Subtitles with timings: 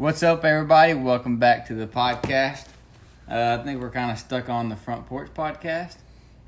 [0.00, 0.94] What's up, everybody?
[0.94, 2.66] Welcome back to the podcast.
[3.30, 5.96] Uh, I think we're kind of stuck on the front porch podcast.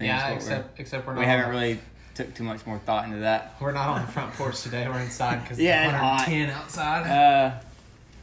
[0.00, 1.21] Yeah, except except we're not.
[1.21, 1.79] we haven't the- really
[2.15, 3.57] took too much more thought into that.
[3.61, 4.88] We're not on the front porch today.
[4.88, 6.29] We're inside because Yeah, it's it's hot.
[6.29, 7.11] 110 outside.
[7.11, 7.61] Uh,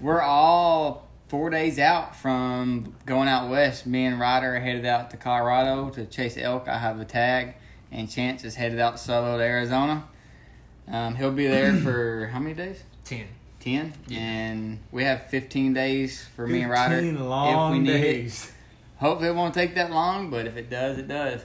[0.01, 3.85] we're all four days out from going out west.
[3.85, 6.67] Me and Ryder are headed out to Colorado to chase elk.
[6.67, 7.53] I have a tag,
[7.91, 10.05] and Chance is headed out solo to Arizona.
[10.87, 12.81] Um, he'll be there for how many days?
[13.05, 13.27] Ten.
[13.59, 17.91] 10 and we have 15 days for me and Ryder 15 long it.
[17.91, 18.51] days.
[18.97, 21.41] Hopefully it won't take that long, but if it does, it does.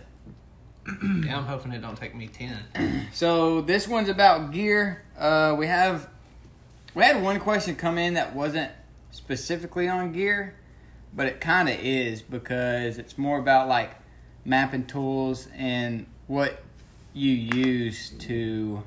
[0.86, 2.58] Yeah, I'm hoping it don't take me ten.
[3.12, 5.02] So this one's about gear.
[5.18, 6.08] Uh, we have
[6.94, 8.70] we had one question come in that wasn't
[9.10, 10.56] specifically on gear,
[11.14, 13.92] but it kind of is because it's more about like
[14.44, 16.62] mapping tools and what
[17.14, 18.82] you use to.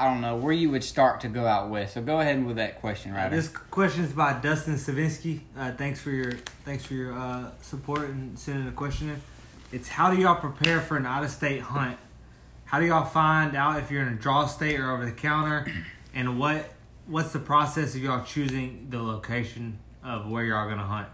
[0.00, 1.90] I don't know where you would start to go out with.
[1.90, 3.34] So go ahead with that question, Ryder.
[3.34, 5.40] This question is by Dustin Savinsky.
[5.56, 6.32] Uh, thanks for your
[6.64, 9.20] thanks for your uh, support and sending the question in.
[9.72, 11.98] It's how do y'all prepare for an out of state hunt?
[12.64, 15.66] How do y'all find out if you're in a draw state or over the counter?
[16.14, 16.70] And what
[17.06, 21.08] what's the process of y'all choosing the location of where y'all gonna hunt?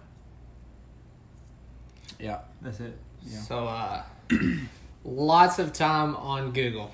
[2.19, 2.39] yeah.
[2.63, 2.97] That's it.
[3.23, 3.41] Yeah.
[3.41, 4.03] So, uh,
[5.05, 6.91] lots of time on Google.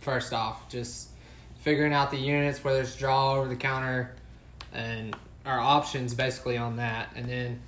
[0.00, 1.10] First off, just
[1.64, 4.14] figuring out the units, whether it's draw over the counter,
[4.74, 7.08] and our options basically on that.
[7.16, 7.62] And then,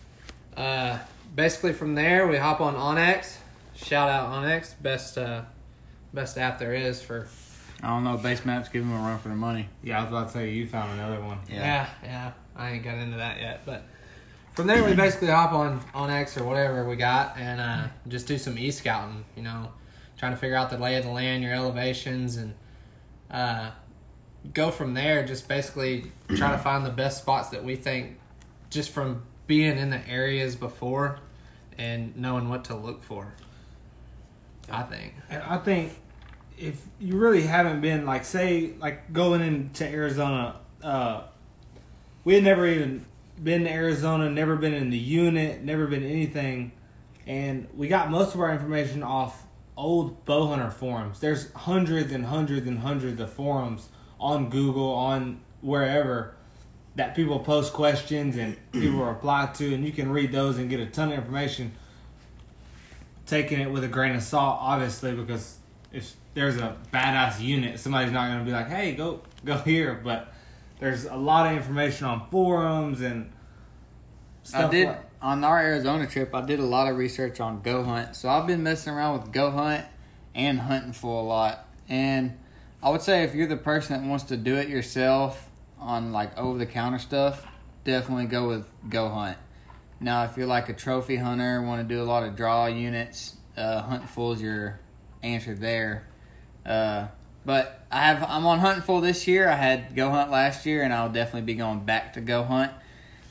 [0.54, 0.98] uh,
[1.34, 3.38] basically from there, we hop on onX.
[3.74, 5.42] Shout out onX, best uh,
[6.12, 7.26] best app there is for
[7.82, 8.16] I don't know.
[8.16, 9.68] Base maps give them a run for their money.
[9.82, 11.38] Yeah, I was about to say you found another one.
[11.48, 11.88] Yeah.
[12.02, 13.82] yeah, I ain't got into that yet, but
[14.54, 18.26] from there we basically hop on on X or whatever we got and uh, just
[18.26, 19.24] do some e scouting.
[19.36, 19.72] You know,
[20.18, 22.54] trying to figure out the lay of the land, your elevations, and
[23.30, 23.70] uh,
[24.52, 25.24] go from there.
[25.24, 28.18] Just basically try to find the best spots that we think,
[28.70, 31.18] just from being in the areas before
[31.78, 33.34] and knowing what to look for.
[34.70, 35.14] I think.
[35.30, 35.92] And I think
[36.58, 41.22] if you really haven't been like say like going into Arizona, uh
[42.24, 43.06] we had never even
[43.42, 46.72] been to Arizona, never been in the unit, never been anything,
[47.26, 49.44] and we got most of our information off
[49.76, 51.20] old bow hunter forums.
[51.20, 56.34] There's hundreds and hundreds and hundreds of forums on Google, on wherever
[56.94, 60.80] that people post questions and people reply to, and you can read those and get
[60.80, 61.72] a ton of information
[63.26, 65.58] taking it with a grain of salt, obviously, because
[65.92, 70.00] if there's a badass unit, somebody's not going to be like, "Hey, go go here."
[70.02, 70.32] But
[70.78, 73.30] there's a lot of information on forums and
[74.42, 74.66] stuff.
[74.66, 76.34] I did like- on our Arizona trip.
[76.34, 79.32] I did a lot of research on Go Hunt, so I've been messing around with
[79.32, 79.84] Go Hunt
[80.34, 81.66] and Hunting for a lot.
[81.88, 82.38] And
[82.86, 86.38] I would say if you're the person that wants to do it yourself on like
[86.38, 87.44] over the counter stuff,
[87.82, 89.36] definitely go with Go Hunt.
[89.98, 93.34] Now, if you're like a trophy hunter, want to do a lot of draw units,
[93.56, 94.78] uh, Huntin' Fool is your
[95.24, 96.06] answer there.
[96.64, 97.08] Uh,
[97.44, 99.48] but I have I'm on Huntin' Fool this year.
[99.48, 102.70] I had Go Hunt last year, and I'll definitely be going back to Go Hunt.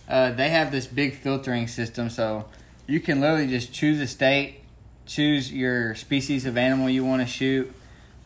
[0.10, 2.44] Uh, they have this big filtering system, so
[2.88, 4.64] you can literally just choose a state,
[5.06, 7.74] choose your species of animal you want to shoot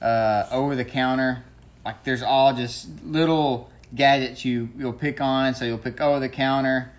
[0.01, 1.43] uh, over the counter.
[1.85, 5.55] Like there's all just little gadgets you you'll pick on.
[5.55, 6.91] So you'll pick over the counter,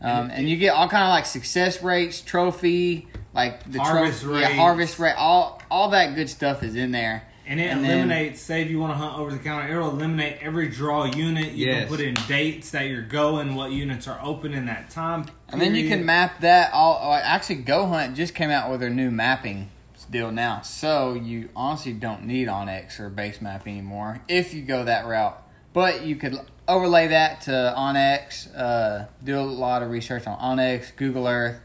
[0.00, 4.40] um, and you get all kind of like success rates, trophy, like the Harvest trophy,
[4.40, 7.22] yeah, harvest rate, all all that good stuff is in there.
[7.46, 8.40] and it and then- eliminates.
[8.40, 11.52] say if you want to hunt over the counter, it'll eliminate every draw unit.
[11.52, 11.80] You Yes.
[11.80, 15.26] can put in dates that you're going, what units are open in that time.
[15.48, 16.98] And then you can map that all.
[17.02, 19.70] oh, Actually, Go Hunt just came out with their new mapping
[20.04, 24.84] deal now, so you honestly don't need onX or base map anymore if you go
[24.84, 25.40] that route.
[25.72, 26.36] But you could
[26.68, 28.54] overlay that to onX.
[28.56, 31.60] Uh, do a lot of research on onX, Google Earth.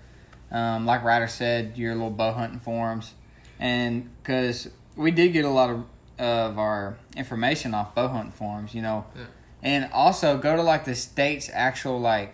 [0.50, 3.14] Um, like Ryder said, your little bow hunting forums,
[3.60, 5.86] and because we did get a lot of
[6.20, 9.26] of our information off bow hunting forums, you know, Yeah.
[9.62, 12.34] and also go to like the state's actual like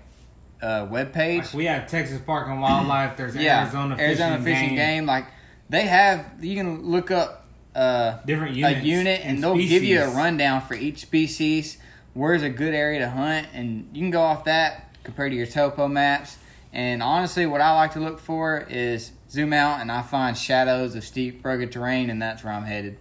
[0.62, 1.46] uh, web page.
[1.46, 3.18] Like we have Texas Park and Wildlife.
[3.18, 5.06] There's yeah, Arizona, Arizona Fishing, fishing game, game.
[5.08, 5.26] Like
[5.74, 9.84] they have, you can look up uh, different units, a unit, and, and they'll give
[9.84, 11.80] you a rundown for each species.
[12.14, 15.48] Where's a good area to hunt, and you can go off that compared to your
[15.48, 16.38] topo maps.
[16.72, 20.94] And honestly, what I like to look for is zoom out, and I find shadows
[20.94, 23.00] of steep, rugged terrain, and that's where I'm headed.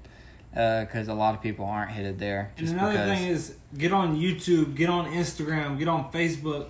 [0.50, 2.52] Because a lot of people aren't headed there.
[2.56, 3.18] And another because.
[3.18, 6.68] thing is, get on YouTube, get on Instagram, get on Facebook.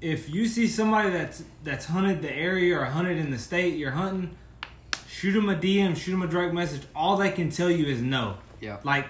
[0.00, 3.92] If you see somebody that's that's hunted the area or hunted in the state you're
[3.92, 4.36] hunting,
[5.12, 6.82] shoot them a DM, shoot them a direct message.
[6.96, 8.38] All they can tell you is no.
[8.60, 8.78] Yeah.
[8.82, 9.06] Like,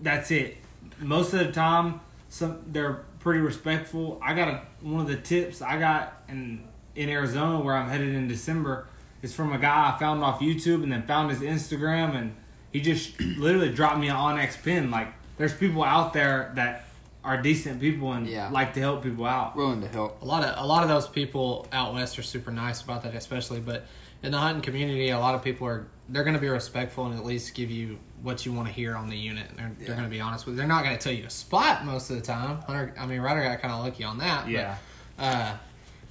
[0.00, 0.58] that's it.
[1.00, 4.20] Most of the time, some they're pretty respectful.
[4.22, 8.14] I got a, one of the tips I got in in Arizona where I'm headed
[8.14, 8.86] in December
[9.22, 12.34] is from a guy I found off YouTube and then found his Instagram and
[12.72, 14.90] he just literally dropped me an onX pin.
[14.90, 16.84] Like there's people out there that
[17.24, 18.48] are decent people and Yeah.
[18.50, 19.56] like to help people out.
[19.56, 20.22] Willing to help.
[20.22, 23.14] a lot of a lot of those people out west are super nice about that,
[23.14, 23.60] especially.
[23.60, 23.86] But
[24.22, 27.18] in the hunting community, a lot of people are they're going to be respectful and
[27.18, 29.46] at least give you what you want to hear on the unit.
[29.56, 30.54] They're, they're going to be honest with.
[30.54, 30.58] you.
[30.58, 32.62] They're not going to tell you to spot most of the time.
[32.62, 34.48] Hunter, I mean, Ryder got kind of lucky on that.
[34.48, 34.76] Yeah.
[35.16, 35.54] But, uh,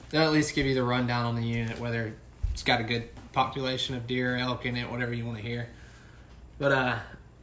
[0.09, 2.13] they'll at least give you the rundown on the unit, whether
[2.51, 5.67] it's got a good population of deer, elk in it, whatever you want to hear.
[6.59, 6.99] But uh,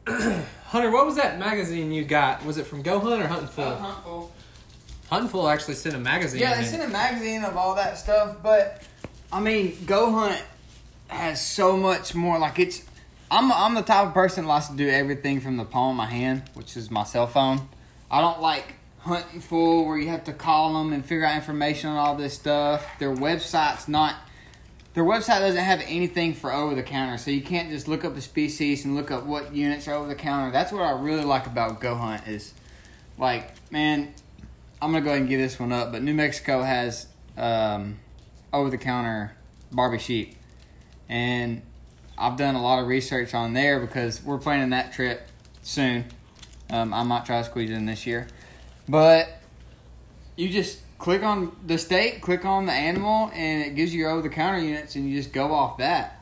[0.67, 2.43] Hunter, what was that magazine you got?
[2.45, 3.75] Was it from Go Hunt or Huntin' Fool?
[3.75, 4.31] Huntful.
[5.09, 6.41] Huntin' Fool actually sent a magazine.
[6.41, 8.81] Yeah, they sent a magazine of all that stuff, but
[9.31, 10.41] I mean, Go Hunt
[11.15, 12.37] has so much more.
[12.39, 12.83] Like it's,
[13.31, 15.97] I'm I'm the type of person that likes to do everything from the palm of
[15.97, 17.67] my hand, which is my cell phone.
[18.09, 21.89] I don't like Huntin' Fool where you have to call them and figure out information
[21.89, 22.85] on all this stuff.
[22.99, 24.15] Their website's not.
[24.93, 28.15] Their website doesn't have anything for over the counter, so you can't just look up
[28.15, 30.51] a species and look up what units are over the counter.
[30.51, 32.53] That's what I really like about Go Hunt is,
[33.17, 34.13] like, man,
[34.81, 37.07] I'm gonna go ahead and give this one up, but New Mexico has
[37.37, 37.99] um,
[38.53, 39.35] over the counter
[39.71, 40.35] Barbary sheep,
[41.09, 41.61] and
[42.17, 45.27] I've done a lot of research on there because we're planning that trip
[45.61, 46.05] soon.
[46.69, 48.27] Um, I might try to squeeze in this year,
[48.87, 49.29] but
[50.35, 54.11] you just click on the state, click on the animal, and it gives you your
[54.11, 56.21] over the counter units, and you just go off that.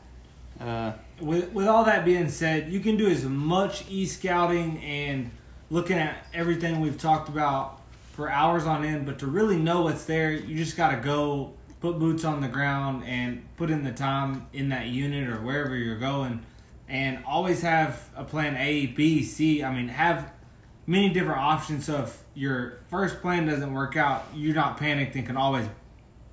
[0.60, 5.30] Uh, with with all that being said, you can do as much e scouting and
[5.70, 7.80] looking at everything we've talked about
[8.12, 11.52] for hours on end, but to really know what's there, you just got to go
[11.84, 15.76] put boots on the ground and put in the time in that unit or wherever
[15.76, 16.42] you're going,
[16.88, 19.62] and always have a plan A, B, C.
[19.62, 20.32] I mean, have
[20.86, 21.84] many different options.
[21.84, 25.66] So if your first plan doesn't work out, you're not panicked and can always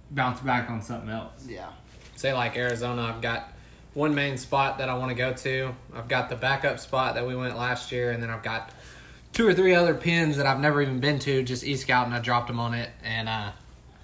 [0.10, 1.46] bounce back on something else.
[1.46, 1.68] yeah.
[2.16, 3.52] say like Arizona, I've got
[3.94, 5.76] one main spot that I want to go to.
[5.94, 8.72] I've got the backup spot that we went last year, and then I've got
[9.34, 11.44] two or three other pins that I've never even been to.
[11.44, 12.90] Just e scout, and I dropped them on it.
[13.04, 13.52] And uh,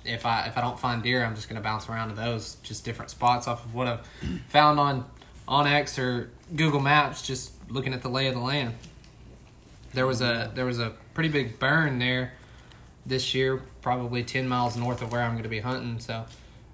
[0.08, 2.86] if I if I don't find deer, I'm just gonna bounce around to those, just
[2.86, 4.08] different spots off of what I've
[4.50, 5.06] found on
[5.48, 8.76] on X or Google Maps, just looking at the lay of the land.
[9.94, 12.34] There was a there was a pretty big burn there
[13.06, 16.00] this year, probably ten miles north of where I'm going to be hunting.
[16.00, 16.26] So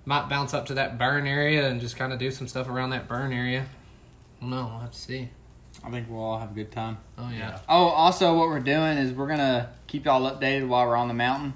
[0.06, 2.90] might bounce up to that burn area and just kind of do some stuff around
[2.90, 3.66] that burn area.
[4.42, 5.30] No, we'll have to see.
[5.84, 6.98] I think we'll all have a good time.
[7.18, 7.38] Oh yeah.
[7.38, 7.60] Yeah.
[7.70, 11.14] Oh, also, what we're doing is we're gonna keep y'all updated while we're on the
[11.14, 11.54] mountain.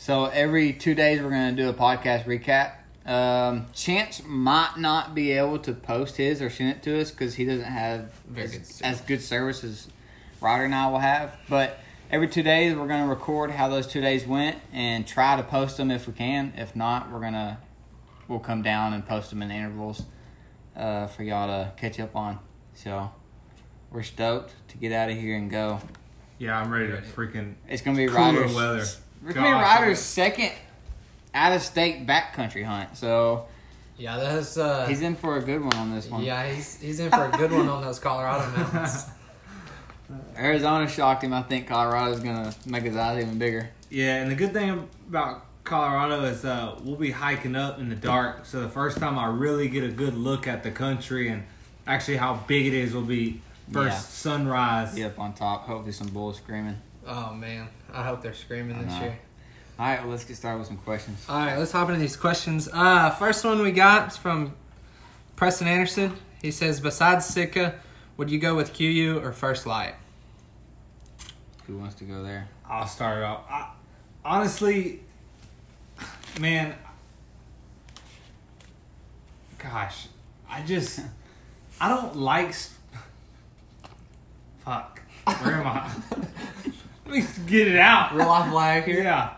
[0.00, 2.74] So every two days, we're gonna do a podcast recap.
[3.04, 7.34] Um, Chance might not be able to post his or send it to us because
[7.34, 8.82] he doesn't have Very as, good service.
[8.82, 9.88] as good service as
[10.40, 11.34] Ryder and I will have.
[11.48, 11.80] But
[12.12, 15.78] every two days, we're gonna record how those two days went and try to post
[15.78, 16.52] them if we can.
[16.56, 17.58] If not, we're gonna
[18.28, 20.02] we'll come down and post them in intervals
[20.76, 22.38] uh, for y'all to catch up on.
[22.74, 23.10] So
[23.90, 25.80] we're stoked to get out of here and go.
[26.38, 28.54] Yeah, I'm ready to freaking It's gonna be cooler Ryder's.
[28.54, 28.86] weather.
[29.24, 30.52] It's gonna be Gosh, Ryder's second
[31.34, 32.96] out of state backcountry hunt.
[32.96, 33.46] So
[33.96, 34.86] Yeah, that's uh.
[34.86, 36.22] he's in for a good one on this one.
[36.22, 39.06] yeah, he's he's in for a good one on those Colorado mountains.
[40.36, 41.32] Arizona shocked him.
[41.34, 43.68] I think Colorado's gonna make his eyes even bigger.
[43.90, 47.96] Yeah, and the good thing about Colorado is uh, we'll be hiking up in the
[47.96, 48.46] dark.
[48.46, 51.42] So the first time I really get a good look at the country and
[51.86, 53.98] actually how big it is will be first Yeah.
[53.98, 54.94] sunrise.
[54.94, 55.66] Get up on top.
[55.66, 56.76] Hopefully some bulls screaming.
[57.06, 59.00] Oh man, I hope they're screaming I this know.
[59.00, 59.18] year.
[59.78, 61.24] All right, well, let's get started with some questions.
[61.28, 62.68] All right, let's hop into these questions.
[62.72, 64.54] Uh, first one we got is from
[65.36, 66.16] Preston Anderson.
[66.42, 67.76] He says, besides Sitka,
[68.16, 69.94] would you go with KUIU or First Light?
[71.66, 72.48] Who wants to go there?
[72.68, 73.44] I'll start it off.
[73.48, 73.70] I,
[74.24, 75.00] honestly,
[76.40, 76.74] man,
[79.58, 80.06] gosh,
[80.50, 81.00] I just
[81.80, 82.48] I don't like.
[82.48, 82.74] s-
[84.64, 85.00] Fuck,
[85.42, 85.90] where am I?
[87.08, 88.14] Let me get it out.
[88.14, 89.02] Real life lag here.
[89.02, 89.32] Yeah.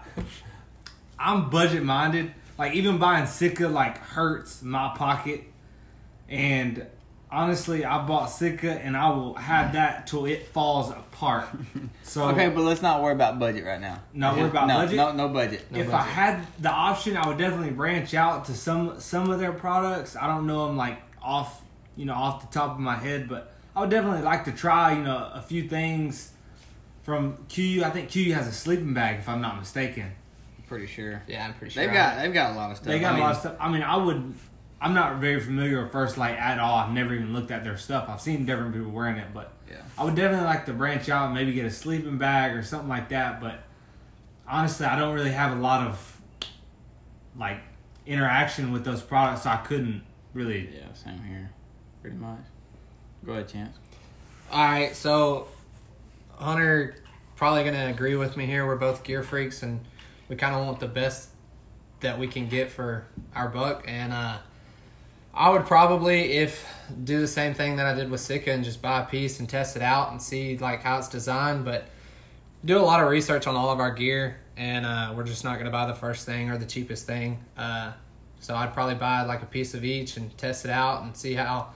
[1.16, 2.32] I'm budget minded.
[2.58, 5.44] Like even buying Sitka like hurts my pocket.
[6.28, 6.84] And
[7.30, 11.46] honestly, I bought Sitka and I will have that till it falls apart.
[12.02, 14.02] So Okay, but let's not worry about budget right now.
[14.12, 14.96] Not worry about no, budget?
[14.96, 15.70] No, no budget.
[15.70, 19.38] No if I had the option, I would definitely branch out to some some of
[19.38, 20.16] their products.
[20.16, 21.62] I don't know them like off,
[21.94, 24.96] you know, off the top of my head, but I would definitely like to try,
[24.96, 26.32] you know, a few things
[27.02, 27.82] from KUIU.
[27.82, 30.12] I think KUIU has a sleeping bag, if I'm not mistaken.
[30.68, 31.22] Pretty sure.
[31.26, 31.84] Yeah, I'm pretty sure.
[31.84, 32.86] They've got they've got a lot of stuff.
[32.86, 33.56] They got I a mean, lot of stuff.
[33.58, 34.34] I mean, I would.
[34.80, 36.76] I'm not very familiar with First Light at all.
[36.78, 38.06] I've never even looked at their stuff.
[38.08, 39.82] I've seen different people wearing it, but Yeah.
[39.98, 42.88] I would definitely like to branch out and maybe get a sleeping bag or something
[42.88, 43.40] like that.
[43.42, 43.58] But
[44.48, 46.20] honestly, I don't really have a lot of
[47.36, 47.60] like
[48.06, 49.42] interaction with those products.
[49.42, 50.02] So I couldn't
[50.34, 50.70] really.
[50.74, 51.50] Yeah, same here.
[52.00, 52.40] Pretty much.
[53.26, 53.76] Go ahead, Chance.
[54.50, 55.48] All right, so
[56.40, 56.96] Hunter
[57.36, 58.66] probably gonna agree with me here.
[58.66, 59.80] We're both gear freaks, and
[60.28, 61.28] we kind of want the best
[62.00, 63.84] that we can get for our buck.
[63.86, 64.38] And uh,
[65.34, 66.66] I would probably, if
[67.04, 69.48] do the same thing that I did with Sitka and just buy a piece and
[69.48, 71.64] test it out and see like how it's designed.
[71.64, 71.88] But
[72.64, 75.58] do a lot of research on all of our gear, and uh, we're just not
[75.58, 77.44] gonna buy the first thing or the cheapest thing.
[77.56, 77.92] Uh,
[78.40, 81.34] so I'd probably buy like a piece of each and test it out and see
[81.34, 81.68] how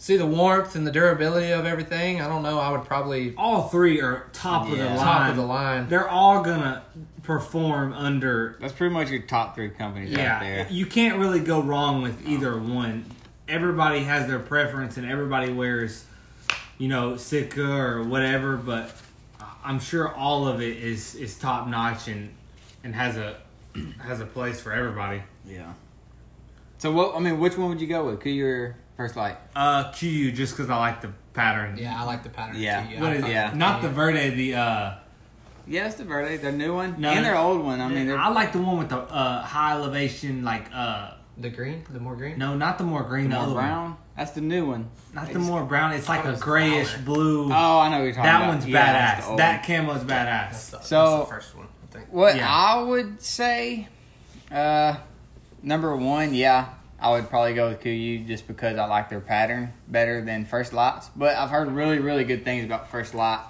[0.00, 2.22] see the warmth and the durability of everything.
[2.22, 2.58] I don't know.
[2.58, 4.96] I would probably All three are top of the line.
[4.96, 5.88] top of the line.
[5.90, 6.82] They're all gonna
[7.22, 8.56] perform under.
[8.60, 10.66] That's pretty much your top three companies out there.
[10.70, 13.04] you can't really go wrong with either one.
[13.46, 16.06] Everybody has their preference, and everybody wears,
[16.78, 18.56] you know, Sitka or whatever.
[18.56, 18.96] But
[19.62, 22.30] I'm sure all of it is is top notch and
[22.82, 23.36] and has a
[24.02, 25.22] has a place for everybody.
[25.46, 25.74] Yeah.
[26.78, 27.14] So what?
[27.14, 28.20] I mean, which one would you go with?
[28.20, 29.36] Could your first light?
[29.56, 31.78] Uh, KUIU just because I like the pattern.
[31.78, 32.56] Yeah, I like the pattern.
[32.58, 32.86] Yeah.
[32.86, 33.00] too.
[33.00, 33.52] What I is, Yeah.
[33.54, 34.94] Not the Verde, the uh.
[35.66, 37.80] Yes, the Verde, their new one, No, and their old one.
[37.80, 41.12] I mean, they're, I like the one with the uh high elevation, like uh.
[41.38, 42.36] the green, the more green.
[42.38, 43.64] No, not the more green, the the more other one.
[43.64, 43.96] brown.
[44.18, 44.90] That's the new one.
[45.14, 45.92] Not the more brown.
[45.94, 47.04] It's like a grayish flower.
[47.04, 47.46] blue.
[47.46, 48.48] Oh, I know what you're talking that about.
[48.48, 49.36] one's Yeah, that's the badass.
[49.38, 49.66] That one.
[49.66, 50.50] camo's badass.
[50.50, 51.66] That's the, So- that's the first one.
[51.84, 52.12] I think.
[52.12, 52.48] What Yeah.
[52.54, 53.88] I would say,
[54.52, 54.96] uh,
[55.62, 56.68] number one, yeah,
[57.00, 60.72] I would probably go with KUIU just because I like their pattern better than First
[60.72, 61.08] Lights.
[61.16, 63.42] But I've heard really, really good things about First Light.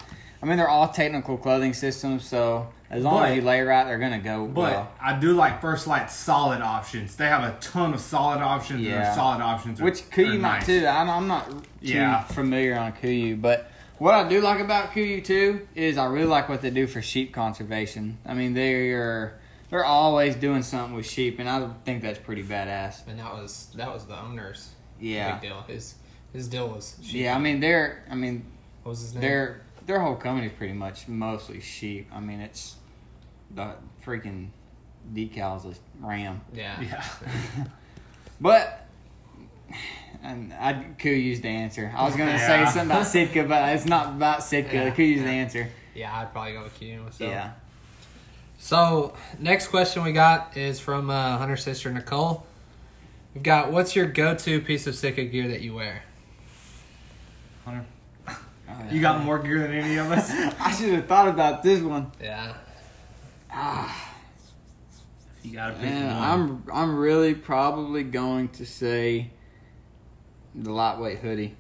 [0.43, 3.85] I mean, they're all technical clothing systems, so as long But- as you lay right,
[3.85, 4.89] they're gonna go But well.
[5.03, 7.17] I do like First Light's solid options.
[7.17, 8.79] They have a ton of solid options.
[8.81, 9.15] and Yeah.
[9.15, 10.67] solid options, are, Which are KUIU might nice.
[10.67, 10.87] too.
[10.87, 12.23] I'm, I'm not too Yeah.
[12.23, 16.49] familiar on KUIU, but what I do like about KUIU too is I really like
[16.49, 18.17] what they do for sheep conservation.
[18.25, 19.40] I mean, they're
[19.71, 23.07] they're always doing something with sheep, and I think that's pretty badass.
[23.07, 25.63] And that was that was the owner's Yeah, big deal.
[25.67, 25.95] His
[26.33, 27.23] his deal was sheep.
[27.23, 27.35] yeah.
[27.37, 28.45] I mean, they're I mean
[28.83, 29.21] What was his name?
[29.23, 32.09] their their whole company is pretty much mostly sheep.
[32.13, 32.77] I mean, it's
[33.55, 33.75] the
[34.05, 34.49] freaking
[35.13, 36.41] decals is ram.
[36.55, 36.81] yeah.
[36.81, 37.05] Yeah.
[38.41, 38.87] But
[40.23, 41.93] and I could use the answer.
[41.97, 44.75] I was gonna say something about Sitka, but it's not about Sitka.
[44.75, 44.85] Yeah.
[44.87, 45.69] I could use the answer.
[45.95, 47.31] Yeah, I'd probably go with Q myself.
[47.31, 47.53] Yeah.
[48.63, 52.47] So next question we got is from uh, Hunter's sister Nicole.
[53.35, 56.03] We've got what's your go-to piece of Sitka gear that you wear?
[57.65, 57.87] Hunter,
[58.29, 58.37] Oh,
[58.93, 60.31] you got more gear than any of us.
[60.61, 62.13] I should have thought about this one.
[62.21, 62.55] Yeah.
[65.43, 66.23] you gotta pick Man, one.
[66.23, 69.31] I'm I'm really probably going to say
[70.55, 71.57] the lightweight hoodie.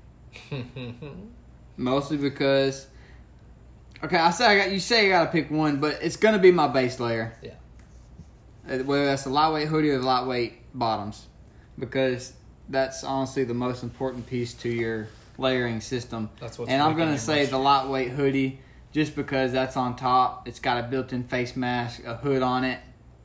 [1.78, 2.88] Mostly because
[4.02, 6.50] okay, I say I got you say I gotta pick one, but it's gonna be
[6.50, 7.32] my base layer.
[7.42, 7.52] Yeah.
[8.68, 11.26] Uh, Whether that's the lightweight hoodie or the lightweight bottoms,
[11.78, 12.32] because
[12.68, 16.30] that's honestly the most important piece to your layering system.
[16.40, 18.60] That's what's and I'm gonna say the lightweight hoodie,
[18.92, 20.46] just because that's on top.
[20.46, 22.80] It's got a built-in face mask, a hood on it,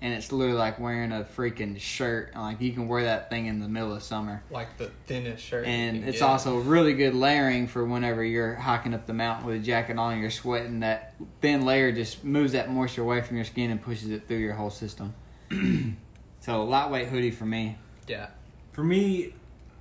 [0.05, 2.35] and it's literally like wearing a freaking shirt.
[2.35, 4.43] Like you can wear that thing in the middle of summer.
[4.51, 5.65] Like the thinnest shirt.
[5.65, 6.29] you And can it's get.
[6.29, 10.13] also really good layering for whenever you're hiking up the mountain with a jacket on
[10.13, 10.81] and you're sweating.
[10.81, 14.37] That thin layer just moves that moisture away from your skin and pushes it through
[14.37, 15.15] your whole system.
[16.39, 17.77] so a lightweight hoodie for me.
[18.07, 18.27] yeah.
[18.73, 19.33] For me,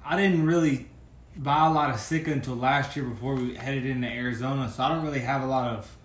[0.05, 0.89] I didn't really
[1.37, 4.89] buy a lot of Sitka until last year before we headed into Arizona, so I
[4.89, 5.97] don't really have a lot of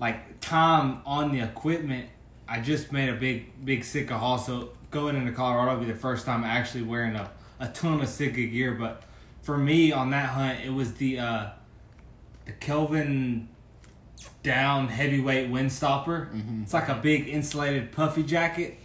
[0.00, 2.08] like time on the equipment.
[2.50, 5.98] I just made a big big Sitka haul, so going into Colorado will be the
[5.98, 7.30] first time actually wearing a,
[7.60, 8.72] a ton of Sitka gear.
[8.72, 9.02] But
[9.42, 11.46] for me on that hunt, it was the uh,
[12.46, 13.48] the Kelvin
[14.42, 16.28] down heavyweight windstopper.
[16.62, 18.78] It's like a big insulated puffy jacket.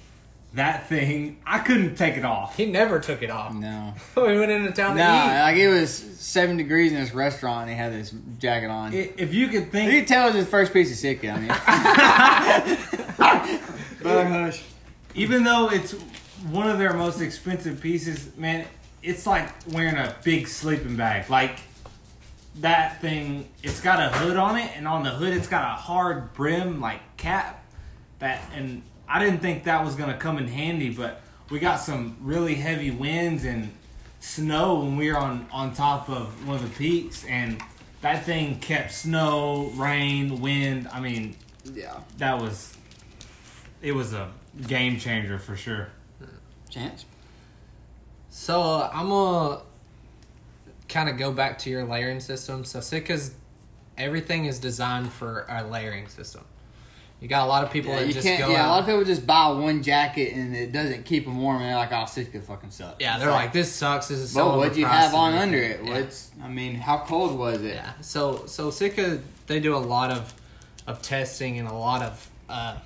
[0.53, 2.55] That thing, I couldn't take it off.
[2.55, 3.53] He never took it off.
[3.53, 5.41] No, we went into town to no, eat.
[5.41, 8.93] like it was seven degrees in this restaurant and he had this jacket on.
[8.93, 11.29] I- If you could you think, can tell it's his first piece of Sitka.
[11.29, 11.49] I mean,
[14.09, 14.63] hush.
[15.13, 15.93] even though it's
[16.49, 18.65] one of their most expensive pieces, man,
[19.01, 21.29] it's like wearing a big sleeping bag.
[21.29, 21.59] Like
[22.61, 25.75] that thing, it's got a hood on it, and on the hood, it's got a
[25.75, 27.63] hard brim, like cap.
[28.19, 32.17] That and I didn't think that was gonna come in handy, but we got some
[32.21, 33.71] really heavy winds and
[34.19, 37.61] snow when we were on on top of one of the peaks, and
[38.01, 40.87] that thing kept snow, rain, wind.
[40.91, 41.35] I mean,
[41.73, 42.75] Yeah, that was
[43.85, 44.29] it was a
[44.67, 45.89] game changer for sure.
[46.69, 47.05] chance.
[48.31, 49.61] So uh, I'm gonna
[50.89, 52.65] kind of go back to your layering system.
[52.65, 53.35] So Sitka's
[53.97, 56.43] everything is designed for a layering system.
[57.21, 58.39] You got a lot of people Yeah, that you just can't.
[58.39, 61.39] go Yeah, a lot of people just buy one jacket and it doesn't keep them
[61.39, 64.09] warm, and they're like, "Oh, Sitka fucking sucks." yeah, they're like, "This sucks.
[64.09, 65.85] This is so." "Well, what'd you have on everything." under it?
[65.85, 66.01] Yeah.
[66.01, 66.31] What's?
[66.43, 67.75] I mean, how cold was it?
[67.75, 67.93] Yeah.
[68.01, 70.33] So so Sitka they do a lot of
[70.87, 72.77] of testing and a lot of uh,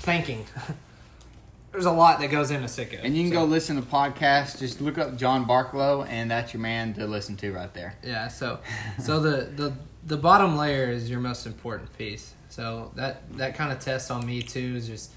[0.00, 0.46] thinking.
[1.72, 3.00] There's a lot that goes into Sitka.
[3.00, 4.58] And you can So- go listen to podcasts.
[4.58, 7.94] Just look up John Barklow, and that's your man to listen to right there.
[8.02, 8.26] Yeah.
[8.40, 8.58] So
[9.02, 9.72] so the the
[10.04, 12.34] the bottom layer is your most important piece.
[12.48, 15.12] So that that kind of test on me too is just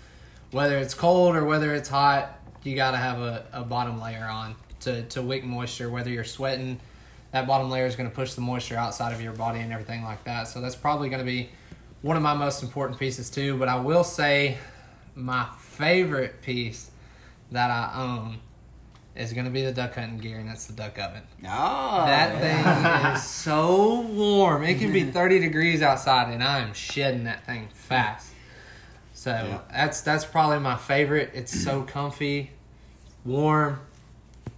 [0.52, 4.26] whether it's cold or whether it's hot, you got to have a, a bottom layer
[4.26, 5.90] on to to wick moisture.
[5.90, 6.80] Whether you're sweating,
[7.32, 10.04] that bottom layer is going to push the moisture outside of your body and everything
[10.04, 10.44] like that.
[10.50, 11.50] So that's probably going to be
[12.04, 13.58] one of my most important pieces too.
[13.58, 14.60] But I will say,
[15.16, 16.90] my favorite piece
[17.52, 18.40] that I own
[19.16, 21.22] is going to be the duck hunting gear, and that's the duck oven.
[21.48, 24.64] Oh, That thing is so warm.
[24.64, 28.32] It can be 30 degrees outside, and I am shedding that thing fast.
[29.14, 29.60] So Yeah.
[29.72, 31.32] that's that's probably my favorite.
[31.36, 32.52] It's so comfy,
[33.24, 33.80] warm,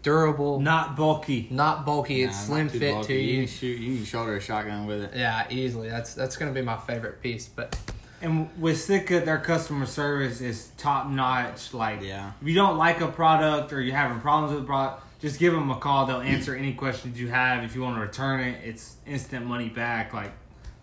[0.02, 2.22] durable, not, bulky, Not bulky.
[2.22, 2.24] bulky.
[2.24, 3.08] It's slim not too fit bulky.
[3.08, 3.38] to You you.
[3.48, 3.80] can shoot.
[3.80, 5.12] You can shoulder a shotgun with it.
[5.16, 5.90] Yeah, easily.
[5.90, 7.48] That's that's gonna be my favorite piece.
[7.50, 7.78] But
[8.25, 11.74] And with Sitka, their customer service is top notch.
[11.74, 12.32] Like, Yeah.
[12.41, 15.53] if you don't like a product or you're having problems with the product, just give
[15.53, 16.08] them a call.
[16.08, 17.63] They'll answer any questions you have.
[17.63, 20.13] If you want to return it, it's instant money back.
[20.13, 20.32] Like,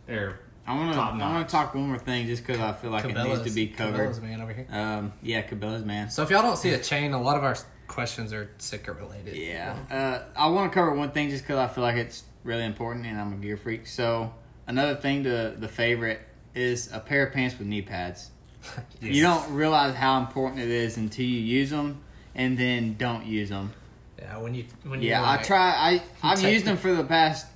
[0.07, 1.01] they're I want to.
[1.01, 3.51] I want to talk one more thing, just because I feel like it needs to
[3.51, 4.09] be covered.
[4.11, 4.67] Cabela's man over here.
[4.71, 6.09] Um, yeah, Cabela's man.
[6.09, 7.57] So if y'all don't see a chain, a lot of our
[7.89, 9.35] questions are Sitka related.
[9.35, 9.77] Yeah.
[9.91, 13.07] Uh, I want to cover one thing just because I feel like it's really important
[13.07, 13.89] and I'm a gear freak.
[13.89, 14.33] So,
[14.69, 16.21] another thing to the favorite
[16.55, 18.31] is a pair of pants with knee pads.
[19.01, 22.01] You don't realize how important it is until you use them
[22.35, 23.73] and then don't use them.
[24.19, 25.71] Yeah, when you when you Yeah, I try.
[25.71, 27.47] I I've used them for the past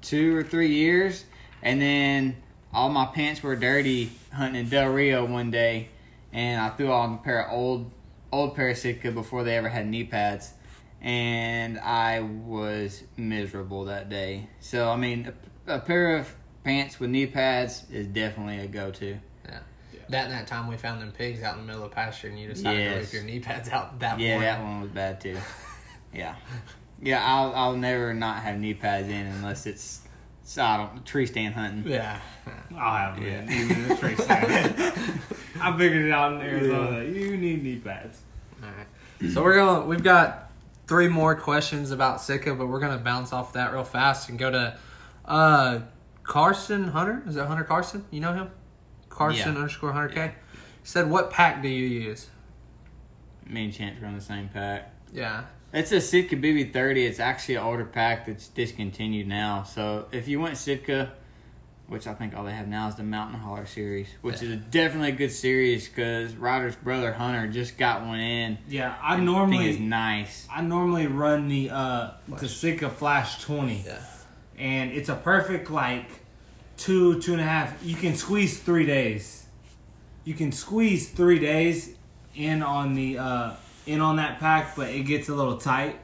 [0.00, 1.24] two or three years,
[1.62, 2.36] and then
[2.72, 5.88] all my pants were dirty hunting in Del Rio one day,
[6.32, 7.90] and I threw on a pair of old
[8.32, 10.52] old pair of Sitka before they ever had knee pads,
[11.00, 14.48] and I was miserable that day.
[14.60, 15.32] So I mean,
[15.66, 19.18] a, a pair of pants with knee pads is definitely a go to.
[19.44, 19.58] Yeah.
[20.08, 22.28] That and that time we found them pigs out in the middle of the pasture
[22.28, 23.02] and you decided to Yes.
[23.04, 24.48] rip your knee pads out that Yeah, morning.
[24.48, 25.36] that one was bad too.
[26.14, 26.36] Yeah,
[27.02, 27.24] yeah.
[27.26, 30.00] I'll I'll never not have knee pads in unless it's
[30.44, 31.90] so I don't tree stand hunting.
[31.90, 32.20] Yeah.
[32.78, 33.40] I'll have Yeah.
[33.42, 33.50] it.
[33.50, 34.74] Even a straight stand.
[35.60, 37.02] I figured it out in Arizona.
[37.02, 38.20] You need knee pads.
[38.62, 39.32] Alright.
[39.32, 40.52] So we're gonna we've got
[40.86, 44.52] three more questions about Sitka, but we're gonna bounce off that real fast and go
[44.52, 44.78] to
[45.24, 45.80] uh
[46.24, 47.22] Carson Hunter.
[47.26, 48.04] Is that Hunter Carson?
[48.10, 48.50] You know him?
[49.08, 49.60] Carson Yeah.
[49.60, 50.20] underscore Hunter K.
[50.20, 50.30] Yeah.
[50.82, 52.28] Said, What pack do you use?
[53.46, 54.90] Me and Chance run the same pack.
[55.12, 55.44] Yeah.
[55.72, 57.06] It's a Sitka BB30.
[57.06, 59.62] It's actually an older pack that's discontinued now.
[59.64, 61.12] So if you went Sitka,
[61.88, 64.50] which I think all they have now is the Mountain Hauler series, which Yeah.
[64.50, 68.58] is definitely a good series because Ryder's brother Hunter just got one in.
[68.68, 70.48] Yeah, I thing is normally nice.
[70.50, 73.82] I normally run the uh the Sitka Flash twenty.
[73.84, 73.98] Yeah.
[74.58, 76.06] And it's a perfect like
[76.76, 77.82] two two and a half.
[77.84, 79.46] You can squeeze three days.
[80.24, 81.94] You can squeeze three days
[82.34, 83.52] in on the uh
[83.86, 85.98] in on that pack but it gets a little tight.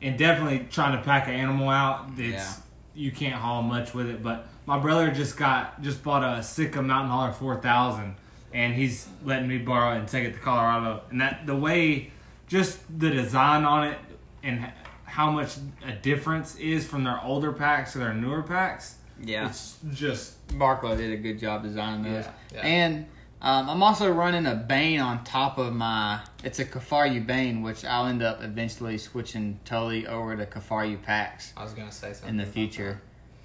[0.00, 2.52] And definitely trying to pack an animal out it's Yeah.
[2.94, 4.22] you can't haul much with it.
[4.22, 8.14] But my brother just got just bought a Sitka Mountain Hauler 4000
[8.54, 11.02] and he's letting me borrow it and take it to Colorado.
[11.10, 12.12] And that the way
[12.46, 13.98] just the design on it
[14.42, 14.70] and
[15.08, 19.48] how much a difference is from their older packs to their newer packs Yeah.
[19.48, 22.24] it's just Barklow did a good job designing those.
[22.24, 22.60] Yeah, yeah.
[22.66, 23.06] And
[23.40, 26.20] um, I'm also running a Bane on top of my.
[26.42, 31.52] It's a Kifaru Bane, which I'll end up eventually switching totally over to Kifaru packs
[31.56, 32.30] I was gonna say something.
[32.30, 33.00] in the future.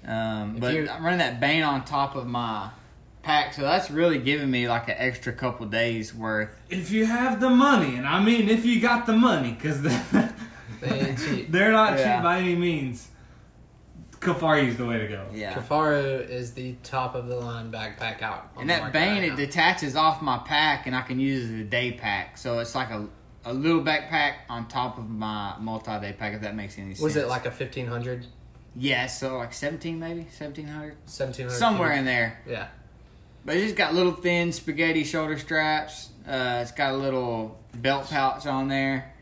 [0.06, 2.70] Um, but you're- I'm running that Bane on top of my
[3.22, 6.50] pack, so that's really giving me like an extra couple days worth.
[6.68, 10.34] if you have the money and I mean if you got the money because that.
[10.88, 11.50] They ain't cheap.
[11.50, 12.16] they're not Yeah.
[12.16, 13.08] cheap by any means
[14.20, 15.52] Kifaru's the way to go Yeah.
[15.52, 18.50] Kifaru is the top of the line backpack out.
[18.56, 21.50] on And that market Bane, right it detaches off my pack, and I can use
[21.50, 22.38] it as a day pack.
[22.38, 23.06] So it's like a
[23.46, 26.32] a little backpack on top of my multi day pack.
[26.32, 27.00] If that makes any sense.
[27.02, 28.24] Was it like a 1500,
[28.74, 31.50] Yeah, so like seventeen, maybe seventeen hundred, 1700?
[31.58, 32.40] somewhere in there.
[32.48, 32.68] Yeah.
[33.44, 36.08] But it's just got little thin spaghetti shoulder straps.
[36.26, 39.12] Uh, it's got a little belt pouch on there.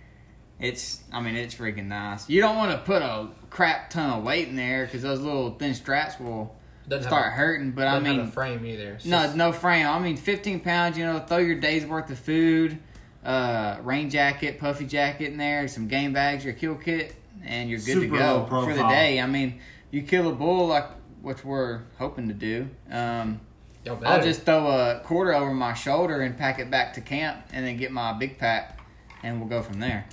[0.62, 2.28] It's, I mean, it's freaking nice.
[2.30, 5.50] You don't want to put a crap ton of weight in there because those little
[5.50, 6.54] thin straps will
[6.88, 7.72] Doesn't start have a, hurting.
[7.72, 8.92] But I doesn't mean, have a frame either.
[8.92, 9.86] It's no, just- no frame.
[9.86, 12.78] I mean, 15 pounds, you know, throw your day's worth of food,
[13.24, 17.80] uh, rain jacket, puffy jacket in there, some game bags, your kill kit, and you're
[17.80, 19.20] good Super to go for the day.
[19.20, 20.86] I mean, you kill a bull like
[21.22, 22.68] what we're hoping to do.
[22.88, 23.40] Um,
[23.84, 27.66] I'll just throw a quarter over my shoulder and pack it back to camp, and
[27.66, 28.78] then get my big pack,
[29.24, 30.06] and we'll go from there.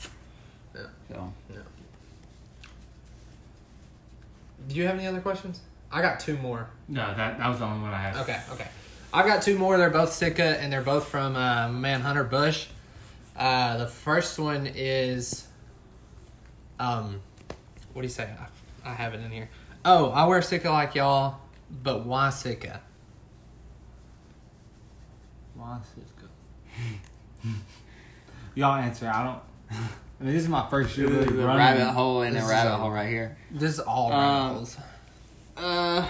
[1.10, 1.15] Yeah.
[1.48, 1.56] So
[4.67, 5.62] Do you have any other questions?
[5.91, 6.69] I got two more.
[6.88, 8.15] No, that that was the only one I had.
[8.17, 8.67] Okay, okay.
[9.12, 9.78] I've got two more.
[9.78, 12.67] They're both Sitka, and they're both from uh, man Hunter Bush.
[13.36, 15.48] Uh, the first one is,
[16.80, 17.22] um,
[17.93, 18.30] what do you say?
[18.86, 19.50] I, I have it in here.
[19.84, 21.39] Oh, I wear Sitka like y'all,
[21.72, 22.82] but why Sitka?
[25.56, 26.28] Why Cisco?
[28.56, 29.12] Y'all answer.
[29.13, 29.80] I don't.
[30.19, 31.58] I mean, this is my first year really the running.
[31.58, 33.38] rabbit hole and This a rabbit a- hole right here.
[33.51, 34.77] This is all Um, rabbit holes.
[35.55, 36.10] Uh,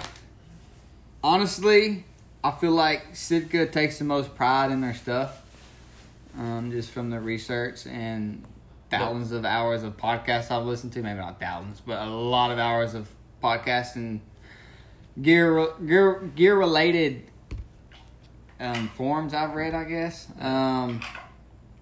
[1.22, 2.04] honestly,
[2.42, 5.42] I feel like Sitka takes the most pride in their stuff.
[6.38, 8.44] Um, just from the research and
[8.88, 11.02] thousands of hours of podcasts I've listened to.
[11.02, 13.08] Maybe not thousands, but a lot of hours of
[13.42, 14.20] podcasts and
[15.20, 17.24] gear gear gear related
[18.60, 19.74] um, forums I've read.
[19.74, 20.28] I guess.
[20.40, 21.00] Um,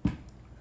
[0.05, 0.11] I,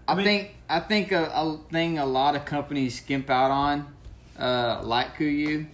[0.08, 3.94] I mean- think I think a, a thing a lot of companies skimp out on,
[4.38, 5.66] uh, like KUIU,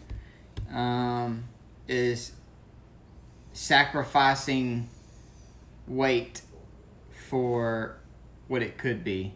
[0.72, 1.44] um,
[1.88, 2.33] is
[3.52, 4.88] sacrificing
[5.87, 6.42] weight
[7.28, 7.98] for
[8.48, 9.35] what it could be.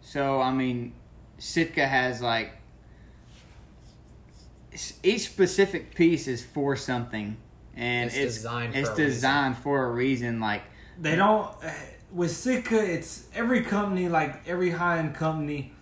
[0.00, 0.94] So I mean,
[1.38, 2.52] Sitka has like
[5.02, 7.36] each specific piece is for something,
[7.74, 9.04] and It's it's designed for it's a reason.
[9.06, 10.40] designed for a reason.
[10.40, 10.62] Like
[11.00, 11.50] They don't.
[12.12, 15.72] With Sitka, it's every company, like every high end company,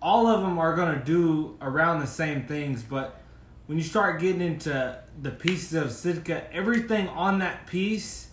[0.00, 2.82] all of them are gonna do around the same things.
[2.82, 3.20] But
[3.66, 8.28] when you start getting into the pieces of Sitka, everything on that piece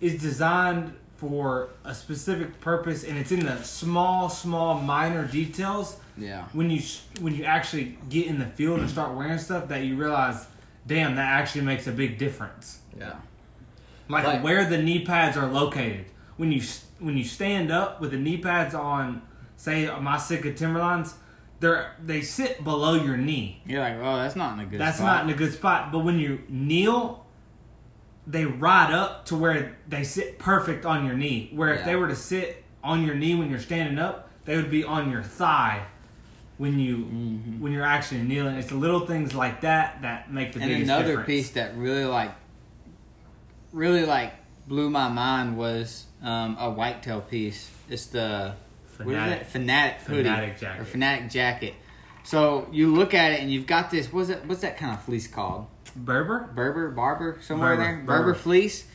[0.00, 5.96] is designed for a specific purpose, and it's in the small, small, minor details.
[6.18, 6.82] yeah, When you
[7.20, 10.46] when you actually get in the field and start wearing stuff, that you realize,
[10.86, 13.14] damn, that actually makes a big difference yeah.
[14.08, 16.06] like, Like- where the knee pads are located.
[16.36, 16.62] When you
[16.98, 19.22] when you stand up with the knee pads on,
[19.56, 21.14] say my Sitka Timberlines,
[21.60, 23.62] they're they sit below your knee.
[23.66, 24.80] you're like, oh, that's not in a good.
[24.80, 25.06] That's spot.
[25.06, 25.92] not in a good spot.
[25.92, 27.24] But when you kneel,
[28.26, 31.50] they ride up to where they sit perfect on your knee.
[31.54, 34.70] Where if they were to sit on your knee when you're standing up, they would
[34.70, 35.86] be on your thigh
[36.58, 37.60] when you Mhm.
[37.60, 38.56] when you're actually kneeling.
[38.56, 41.26] It's the little things like that that make the and biggest another difference.
[41.26, 42.32] piece that really like
[43.72, 44.32] really like
[44.66, 47.70] blew my mind was um, a whitetail piece.
[47.88, 48.54] It's the
[48.98, 49.46] what is Fanatic.
[49.48, 50.22] fanatic hoodie.
[50.24, 50.80] Fanatic jacket.
[50.80, 51.74] or fanatic jacket.
[52.24, 55.02] So you look at it and you've got this what's it what's that kind of
[55.02, 55.66] fleece called?
[55.94, 56.50] Berber.
[56.54, 56.90] berber?
[56.90, 57.38] Barber?
[57.42, 57.96] Somewhere Berber, there?
[58.04, 58.34] Berber, Berber.
[58.34, 58.86] fleece.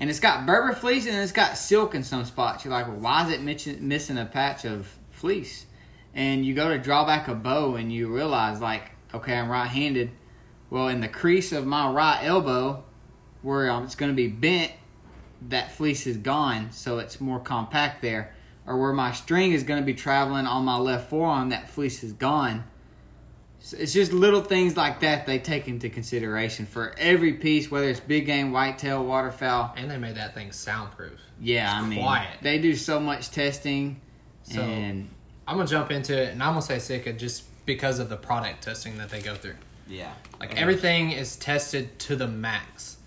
[0.00, 2.64] And it's got berber fleece and it's got silk in some spots.
[2.64, 5.66] You're like well why is it mitch- missing a patch of fleece?
[6.14, 10.10] And you go to draw back a bow and you realize like okay i'm right-handed.
[10.70, 12.84] Well in the crease of my right elbow
[13.42, 14.72] where it's going to be bent
[15.48, 18.34] that fleece is gone so it's more compact there
[18.66, 22.02] or where my string is going to be traveling on my left forearm that fleece
[22.02, 22.64] is gone
[23.60, 27.88] So it's just little things like that they take into consideration for every piece whether
[27.88, 31.18] it's big game whitetail waterfowl And they made that thing soundproof.
[31.40, 32.38] yeah It's i mean quiet.
[32.42, 34.00] they do so much testing
[34.42, 35.08] So- and
[35.46, 38.62] I'm gonna jump into it, and I'm gonna say Sitka just because of the product
[38.64, 39.54] testing that they go through.
[39.88, 42.97] yeah Like everything is tested to the max.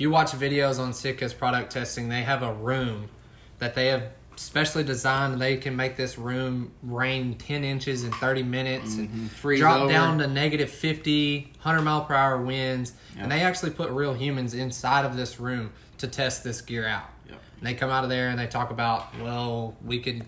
[0.00, 3.10] If you watch videos on Sitka's product testing, they have a room
[3.58, 5.38] that they have specially designed.
[5.38, 8.98] They can make this room rain 10 inches in 30 minutes Mhm.
[8.98, 9.92] and Freeze drop over.
[9.92, 12.94] down to negative 50, 100 mile per hour winds.
[13.14, 13.22] Yep.
[13.24, 17.10] And they actually put real humans inside of this room to test this gear out.
[17.28, 17.42] Yep.
[17.58, 20.24] And they come out of there and they talk about, well, we could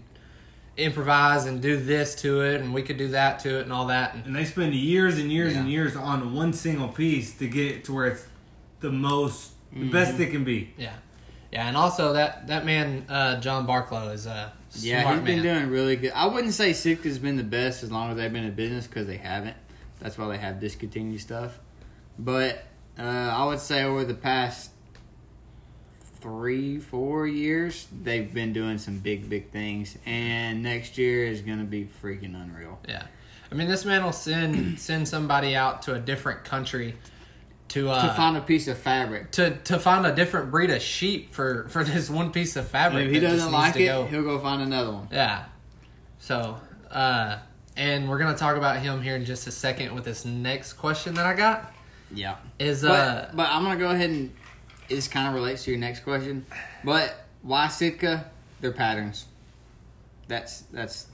[0.77, 3.87] improvise and do this to it, and we could do that to it, and all
[3.87, 4.13] that.
[4.17, 7.69] And And they spend years and years and years on one single piece to get
[7.73, 8.27] it to where it's
[8.81, 10.23] the most, the best Mm-hmm.
[10.23, 10.73] it can be.
[10.77, 10.93] Yeah,
[11.53, 15.25] yeah, and also that that man uh, John Barklow is a smart Yeah, smart he's
[15.27, 15.59] been man.
[15.61, 16.13] doing really good.
[16.15, 19.07] I wouldn't say Sitka's been the best as long as they've been in business because
[19.07, 19.57] they haven't.
[20.01, 21.59] That's why they have discontinued stuff.
[22.19, 22.65] But
[22.99, 24.71] uh, I would say over the past
[26.21, 29.97] three, four years, they've been doing some big, big things.
[30.07, 32.79] And next year is going to be freaking unreal.
[32.89, 33.05] Yeah,
[33.51, 36.95] I mean this man will send send somebody out to a different country
[37.73, 39.31] to uh, to find a piece of fabric.
[39.33, 43.07] to to find a different breed of sheep for for this one piece of fabric.
[43.07, 44.05] And if he doesn't like it, go.
[44.05, 45.09] he'll go find another one.
[45.11, 45.47] Yeah.
[46.19, 46.59] So,
[46.91, 47.39] uh,
[47.75, 51.15] and we're gonna talk about him here in just a second with this next question
[51.15, 51.73] that I got.
[52.15, 52.37] Yeah.
[52.59, 54.35] Is uh, But, but I'm gonna go ahead and
[54.89, 56.45] this kind of relates to your next question.
[56.85, 58.31] But why Sitka?
[58.61, 59.27] Their patterns.
[60.29, 61.07] That's that's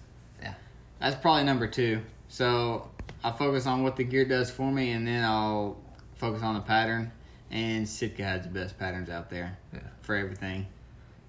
[0.43, 0.55] Yeah.
[0.99, 2.01] That's probably number two.
[2.27, 2.91] So
[3.23, 5.79] I focus on what the gear does for me, and then I'll
[6.19, 7.13] focus on the pattern.
[7.51, 9.81] and Sitka has the best patterns out there Yeah.
[10.03, 10.67] for everything.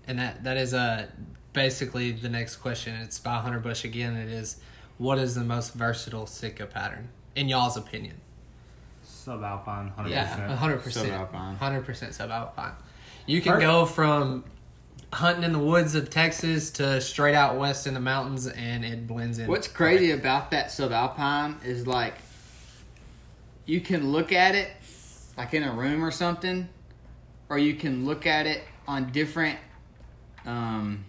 [0.05, 1.07] And that that is uh
[1.53, 2.93] basically the next question.
[2.95, 4.17] It's by Hunter Bush again.
[4.17, 4.57] It is
[4.97, 8.19] what is the most versatile Sitka pattern in y'all's opinion?
[9.07, 10.51] Subalpine, hundred Yeah, percent.
[10.59, 11.57] hundred percent, Subalpine.
[11.57, 12.73] hundred percent subalpine.
[13.25, 14.43] You can Her- go from
[15.13, 19.07] hunting in the woods of Texas to straight out west in the mountains, and it
[19.07, 19.47] blends in.
[19.47, 22.15] What's crazy about that subalpine is like
[23.65, 24.71] you can look at it
[25.39, 26.67] like in a room or something,
[27.47, 29.57] or you can look at it on different,
[30.45, 31.05] um,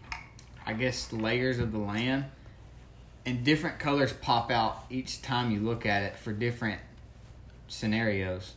[0.64, 2.26] I guess, layers of the land,
[3.26, 6.80] and different colors pop out each time you look at it for different
[7.66, 8.52] scenarios.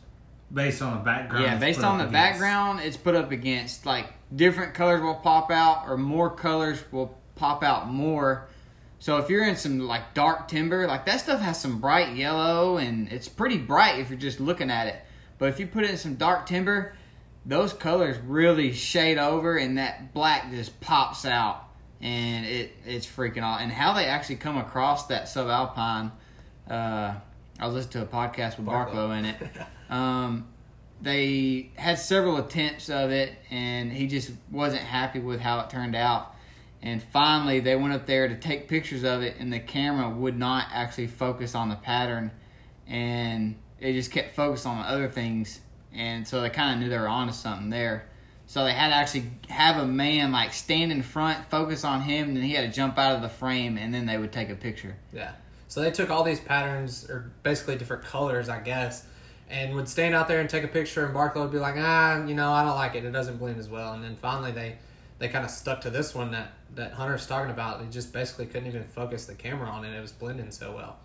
[0.52, 1.44] Based on the background.
[1.44, 2.12] Yeah, based on the against.
[2.12, 7.18] background, it's put up against like different colors will pop out, or more colors will
[7.34, 8.46] pop out more.
[9.00, 12.76] So if you're in some like dark timber, like that stuff has some bright yellow,
[12.76, 15.00] and it's pretty bright if you're just looking at it.
[15.38, 16.96] But if you put it in some dark timber,
[17.46, 21.68] those colors really shade over, and that black just pops out,
[22.00, 23.60] and it it's freaking out.
[23.60, 26.12] And how they actually come across that subalpine,
[26.70, 27.14] uh,
[27.58, 28.66] I was listening to a podcast with.
[28.66, 29.36] Barklow in it.
[29.90, 30.48] Um,
[31.02, 35.94] they had several attempts of it, and he just wasn't happy with how it turned
[35.94, 36.34] out.
[36.82, 40.38] And finally, they went up there to take pictures of it, and the camera would
[40.38, 42.30] not actually focus on the pattern,
[42.86, 45.60] and it just kept focused on other things.
[45.92, 48.08] And so they kind of knew they were onto something there.
[48.46, 52.28] So they had to actually have a man like stand in front, focus on him,
[52.28, 54.50] and then he had to jump out of the frame, and then they would take
[54.50, 54.96] a picture.
[55.12, 55.32] Yeah.
[55.68, 59.06] So they took all these patterns, or basically different colors, I guess,
[59.48, 62.24] and would stand out there and take a picture, and Barklow would be like, ah,
[62.24, 63.04] you know, I don't like it.
[63.04, 63.94] It doesn't blend as well.
[63.94, 64.76] And then finally they
[65.18, 67.80] they kind of stuck to this one that, that Hunter's talking about.
[67.80, 69.96] They just basically couldn't even focus the camera on it.
[69.96, 70.96] It was blending so well.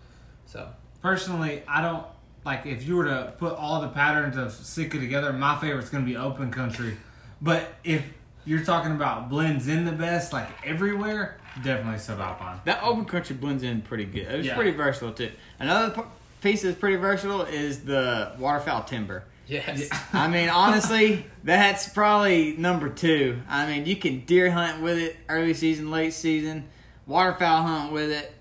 [0.46, 0.68] So,
[1.00, 2.04] Personally, I don't
[2.44, 5.32] like if you were to put all the patterns of Sitka together.
[5.32, 6.96] My favorite's going to be open country,
[7.42, 8.02] but if
[8.46, 12.62] you're talking about blends in the best, like everywhere, definitely subalpine.
[12.64, 14.26] That open country blends in pretty good.
[14.28, 14.54] It's Yeah.
[14.54, 15.30] pretty versatile too.
[15.58, 16.02] Another p-
[16.40, 19.24] piece that's pretty versatile is the waterfowl timber.
[19.46, 19.88] yes.
[20.14, 23.42] I mean, honestly, that's probably number two.
[23.48, 26.68] I mean, you can deer hunt with it early season, late season,
[27.06, 28.32] waterfowl hunt with it.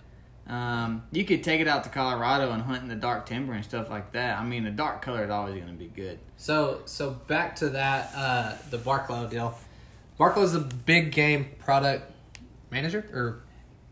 [0.50, 3.64] Um, you could take it out to Colorado and hunt in the dark timber and
[3.64, 4.40] stuff like that.
[4.40, 6.18] I mean, the dark color is always going to be good.
[6.38, 9.58] So so back to that uh, the Barklow deal.
[10.20, 12.12] Barklow's the big game product
[12.72, 13.42] manager or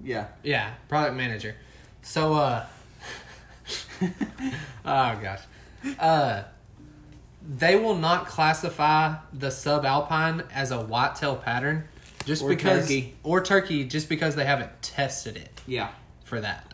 [0.04, 0.28] Yeah.
[0.44, 1.56] yeah product manager.
[2.02, 2.66] So uh,
[4.02, 5.42] oh gosh,
[6.00, 6.44] uh,
[7.48, 11.88] they will not classify the subalpine as a whitetail pattern
[12.26, 13.16] just Or because turkey.
[13.24, 15.90] or turkey just because they haven't tested it Yeah.
[16.28, 16.74] For that.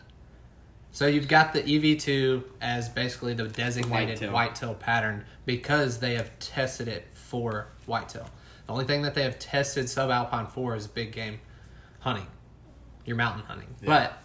[0.90, 4.32] So you've got the EV2 as basically the designated Whitetail.
[4.32, 4.74] whitetail.
[4.74, 8.28] pattern because they have tested it for whitetail.
[8.66, 11.40] The only thing that they have tested subalpine for is big game
[12.00, 12.26] hunting,
[13.04, 13.68] your mountain hunting.
[13.84, 14.18] But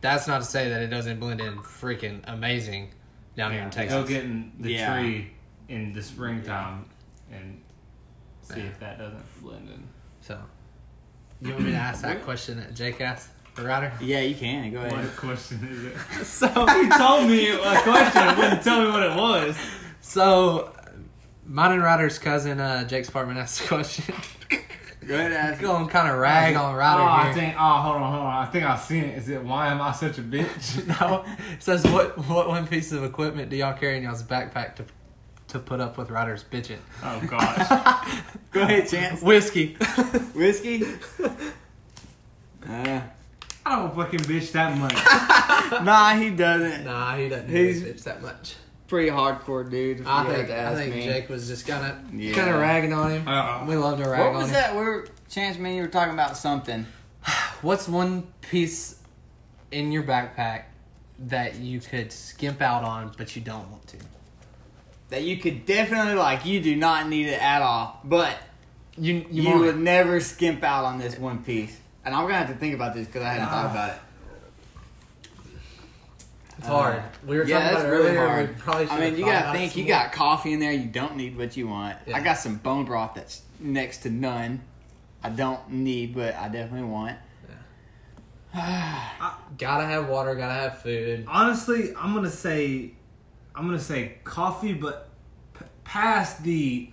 [0.00, 2.90] that's not to say that it doesn't blend in freaking amazing
[3.36, 3.94] down here in Texas.
[3.94, 4.16] Go Texas.
[4.16, 5.00] get in the Yeah.
[5.00, 5.32] tree
[5.68, 6.86] in the springtime
[7.30, 7.60] and
[8.42, 9.86] see if that doesn't blend in.
[10.22, 10.38] So,
[11.42, 13.28] you want me to ask that question that Jake asked
[13.62, 14.70] the Yeah, you can.
[14.72, 14.92] Go ahead.
[14.92, 15.16] What ahead.
[15.16, 15.96] question is it?
[16.24, 19.56] So, you told me a question, but wouldn't tell me what it was.
[20.00, 20.72] so
[21.46, 24.14] mine and Ryder's cousin uh, Jake's apartment asked the question.
[25.06, 25.60] Go ahead and ask.
[25.62, 27.34] Going kind of rag on Oh, Ryder I here.
[27.34, 27.54] think.
[27.58, 28.46] Oh, hold on, hold on.
[28.46, 29.16] I think I've seen it.
[29.16, 30.86] Is it why am I such a bitch?
[31.00, 34.76] No, it says what what one piece of equipment do y'all carry in y'all's backpack
[34.76, 34.84] to
[35.48, 36.76] to put up with Ryder's bitching?
[37.02, 38.20] Oh gosh.
[38.50, 39.22] Go ahead, Chance.
[39.22, 39.74] Whiskey.
[40.34, 40.84] Whiskey?
[42.68, 43.00] Uh,
[43.68, 44.94] I don't fucking bitch that much.
[45.84, 46.84] nah, he doesn't.
[46.84, 48.54] nah, he doesn't He's- bitch that much.
[48.86, 50.06] Pretty hardcore dude.
[50.06, 51.04] I think I think me.
[51.04, 52.32] Jake was just kind of Yeah.
[52.34, 53.28] kind of ragging on him.
[53.28, 54.52] Uh, we love to rag What on was him.
[54.54, 54.72] that?
[54.74, 56.86] We were Chance, man, you were talking about something.
[57.60, 58.98] What's one piece
[59.70, 60.62] in your backpack
[61.18, 63.98] that you could skimp out on, but you don't want to?
[65.10, 66.46] that you could definitely like.
[66.46, 68.38] You do not need it at all, but
[68.96, 69.78] You you, you, would it.
[69.78, 71.76] never skimp out on this one piece.
[72.08, 74.00] And I'm gonna have to think about this because I hadn't thought about it.
[76.56, 76.96] It's hard.
[76.96, 78.28] Uh, we were Yeah, talking that's about it really earlier.
[78.28, 78.48] hard.
[78.48, 79.76] We probably I mean, you gotta think.
[79.76, 79.88] You more.
[79.90, 80.72] got coffee in there.
[80.72, 81.98] You don't need what you want.
[82.06, 82.16] Yeah.
[82.16, 84.62] I got some bone broth that's next to none.
[85.22, 87.18] I don't need, but I definitely want.
[88.54, 89.34] Yeah.
[89.58, 90.34] gotta have water.
[90.34, 91.26] Gotta have food.
[91.28, 92.92] honestly, I'm gonna say,
[93.54, 95.10] I'm gonna say coffee, but
[95.58, 96.88] p- past the,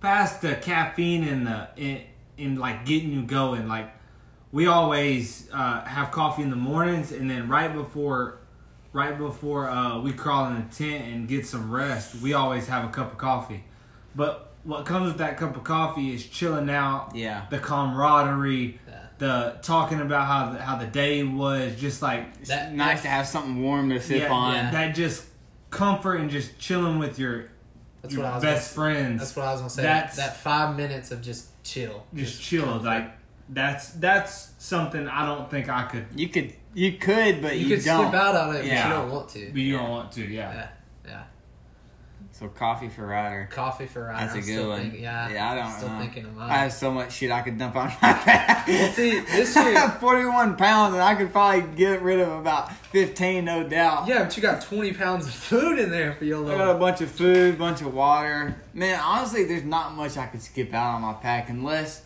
[0.00, 2.02] past the caffeine and the in,
[2.38, 3.66] in like getting you going.
[3.66, 3.92] Like
[4.52, 8.38] we always uh, have coffee in the mornings, and then right before,
[8.92, 12.84] right before uh, we crawl in the tent and get some rest, we always have
[12.84, 13.64] a cup of coffee.
[14.14, 17.46] But what comes with that cup of coffee is chilling out, Yeah.
[17.50, 18.94] the camaraderie, Yeah.
[19.18, 23.08] the talking about how the, how the day was, just like It's That- nice to
[23.08, 24.54] have something warm to sip yeah, on.
[24.54, 24.70] yeah.
[24.72, 25.24] that just
[25.70, 27.44] comfort and just chilling with your
[28.02, 29.20] That's your what I was best gonna, friends.
[29.20, 29.82] That's what I was gonna say.
[29.82, 32.04] That's- that five minutes of just chill.
[32.12, 32.78] just chill.
[32.82, 33.12] Like
[33.52, 36.06] that's that's something I don't think I could.
[36.14, 38.08] You could, you could, but you, you, could don't.
[38.08, 38.82] skip out on it, Yeah.
[38.82, 39.46] but you don't want to.
[39.52, 40.22] But you don't want to.
[40.24, 40.52] Yeah.
[40.54, 40.68] Yeah,
[41.06, 41.22] yeah.
[42.32, 43.48] So coffee for Ryder.
[43.52, 44.18] Coffee for Ryder.
[44.32, 44.80] That's a I'm good one.
[44.82, 45.98] Thinking, yeah, yeah, I don't still know.
[45.98, 46.48] thinking of mine.
[46.50, 48.66] I have so much shit I could dump on my back.
[48.66, 52.72] Well, see, this I have 41 pounds and I could probably get rid of about
[52.92, 54.06] 15, no doubt.
[54.08, 56.78] yeah, but you got 20 pounds of food in there for your I got a
[56.78, 58.56] bunch of food, bunch of water.
[58.72, 62.02] Man, honestly, there's not much I could skip out on my pack unless,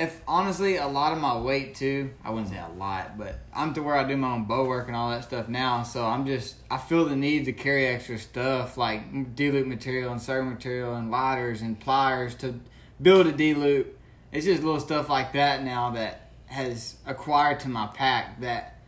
[0.00, 2.10] if honestly, a lot of my weight too.
[2.24, 4.86] I wouldn't say a lot, but I'm to where I do my own bow work
[4.86, 5.82] and all that stuff now.
[5.82, 10.20] So I'm just, I feel the need to carry extra stuff like D-loop material and
[10.20, 12.58] serve material and lighters and pliers to
[13.00, 13.98] build a D-loop.
[14.32, 18.78] It's just little stuff like that now that has acquired to my pack that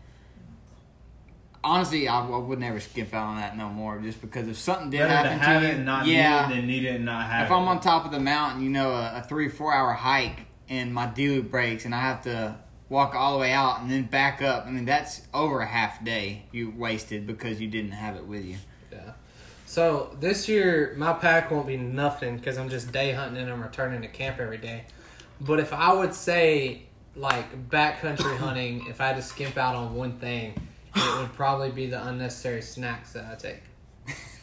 [1.63, 3.99] honestly, I, I would never skip out on that no more.
[3.99, 6.49] Just because if something did Better to happen have to you, and not yeah.
[6.49, 7.55] need it need it and not have if it.
[7.55, 10.93] I'm on top of the mountain, you know, a, a three four hour hike and
[10.93, 12.57] my D loop breaks and I have to
[12.89, 14.67] walk all the way out and then back up.
[14.67, 18.45] I mean, that's over a half day you wasted because you didn't have it with
[18.45, 18.57] you.
[18.93, 19.13] Yeah.
[19.67, 23.63] So this year, my pack won't be nothing because I'm just day hunting and I'm
[23.63, 24.85] returning to camp every day.
[25.41, 26.83] But if I would say,
[27.17, 30.55] like, backcountry hunting, if I had to skimp out on one thing,
[30.95, 33.63] it would probably be the unnecessary snacks that I take.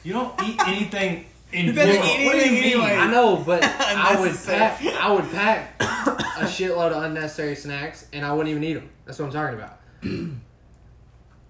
[0.04, 2.64] you don't eat anything in You better eat What do you mean?
[2.64, 2.96] anyway.
[2.96, 4.82] I know, but I would pack.
[4.84, 8.90] I would pack a shitload of unnecessary snacks, and I wouldn't even eat them.
[9.06, 9.80] That's what I'm talking about.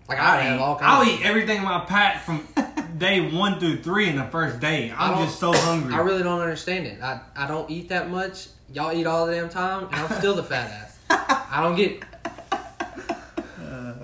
[0.09, 1.19] Like I would have all I'll kinds.
[1.19, 2.43] eat everything in my pack from
[2.97, 4.89] day one through three in the first day.
[4.89, 5.93] I I'm just so hungry.
[5.93, 6.99] I really don't understand it.
[6.99, 8.47] I, I don't eat that much.
[8.73, 10.97] Y'all eat all the damn time, and I'm still the fat ass.
[11.51, 12.01] I don't get.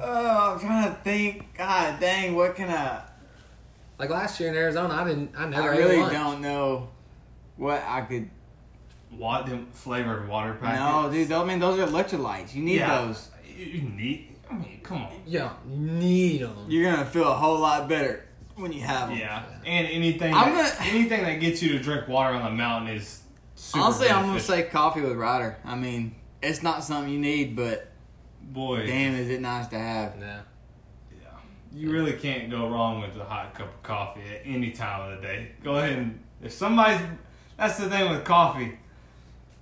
[0.08, 1.58] Oh, I'm trying to think.
[1.58, 3.02] God dang, what can I?
[3.98, 5.32] Like last year in Arizona, I didn't.
[5.38, 6.14] I I never ate really lunch.
[6.14, 6.90] don't know
[7.58, 8.30] what I could.
[9.10, 10.80] what them flavored water packets?
[10.80, 11.32] No, dude.
[11.32, 12.54] I mean, those are electrolytes.
[12.54, 13.06] You need Yeah.
[13.06, 13.30] those.
[13.56, 14.36] You, you need.
[14.50, 15.14] I mean, come on.
[15.26, 16.66] You don't need them.
[16.68, 19.18] You're gonna feel a whole lot better when you have them.
[19.18, 22.50] Yeah, and anything I'm that, gonna- anything that gets you to drink water on the
[22.52, 23.22] mountain is.
[23.56, 25.56] Super Honestly, I'm gonna say coffee with Ryder.
[25.64, 27.90] I mean, it's not something you need, but
[28.42, 30.16] boy, damn, is it nice to have.
[30.20, 30.42] Yeah.
[31.76, 31.82] Yeah.
[31.82, 35.22] You really can't go wrong with a hot cup of coffee at any time of
[35.22, 35.52] the day.
[35.64, 37.02] Go ahead and if somebody's
[37.58, 38.78] that's the thing with coffee.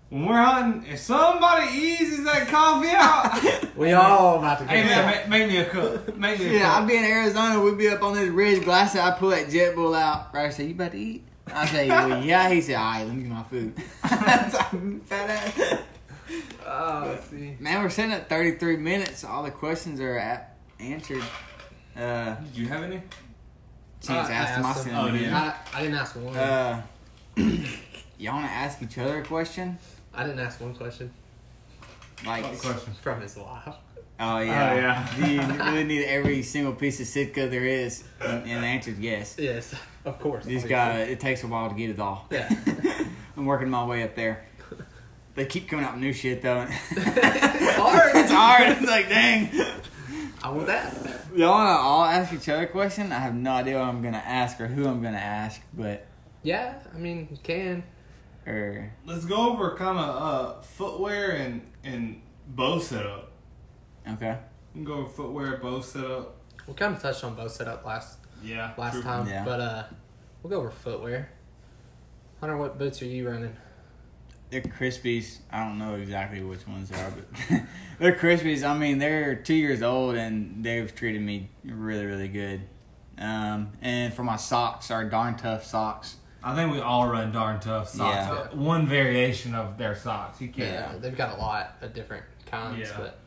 [0.09, 4.75] When we're hunting, if somebody eases that coffee out, We all about to get.
[4.75, 6.15] hey man, make, make me a cup.
[6.15, 7.59] Make me a Yeah, I'd be in Arizona.
[7.59, 8.63] We'd be up on this ridge.
[8.63, 10.31] Glass I pull that Jetboil out.
[10.31, 13.15] Ryder say, "You about to eat?" I say, well, "Yeah." He said, "All right, let
[13.15, 13.73] me get my food."
[14.03, 15.79] Fat ass.
[16.65, 17.57] Oh, let's see.
[17.59, 19.23] Man, we're sitting at 33 minutes.
[19.23, 21.23] All the questions are at, answered.
[21.95, 23.01] Uh, Did you have any?
[24.01, 24.65] Chance I asked them.
[24.65, 25.05] I asked sent them.
[25.05, 25.23] them Oh, again.
[25.23, 26.35] did I, I didn't ask one.
[26.35, 26.81] Uh,
[28.17, 29.77] y'all want to ask each other a question?
[30.13, 31.11] I didn't ask one question
[32.25, 32.93] Like, What question?
[33.01, 33.75] from his wife.
[34.19, 35.27] oh yeah, Oh, yeah.
[35.27, 38.03] You really need every single piece of Sitka there is?
[38.21, 39.35] And, and the answer is yes.
[39.39, 39.73] Yes,
[40.05, 40.45] of course.
[40.45, 42.27] These guys, it takes a while to get it all.
[42.29, 42.49] Yeah.
[43.37, 44.45] I'm working my way up there.
[45.35, 46.67] They keep coming out with new shit though.
[46.91, 48.11] it's hard.
[48.15, 48.67] it's hard.
[48.69, 49.49] It's like, dang.
[50.43, 50.93] I want that.
[51.35, 53.11] Y'all wanna all ask each other a question?
[53.11, 56.05] I have no idea what I'm gonna ask or who I'm gonna ask, but
[56.43, 57.83] Yeah, I mean, you can.
[58.45, 63.31] or Let's go over kind of uh, footwear and and bow setup.
[64.07, 64.37] okay.
[64.73, 66.35] We can go over footwear, bow setup.
[66.67, 68.73] We kind of touched on both setup last Yeah.
[68.77, 69.01] last true.
[69.03, 69.43] time, Yeah.
[69.43, 69.83] but uh,
[70.43, 71.29] we'll go over footwear.
[72.39, 73.55] Hunter, what boots are you running?
[74.53, 75.39] They're Crispis.
[75.51, 77.61] I don't know exactly which ones they are, but
[77.99, 78.63] they're Crispis.
[78.63, 82.61] I mean, they're two years old and they've treated me really, really good.
[83.17, 86.17] Um, and for my socks, are darn tough socks.
[86.43, 88.27] I think we all run darn tough socks.
[88.27, 88.31] Yeah.
[88.31, 90.39] Uh, One variation of their socks.
[90.39, 90.71] You can't.
[90.93, 92.95] Yeah, they've got a lot of different kinds, Yeah.
[92.97, 93.19] but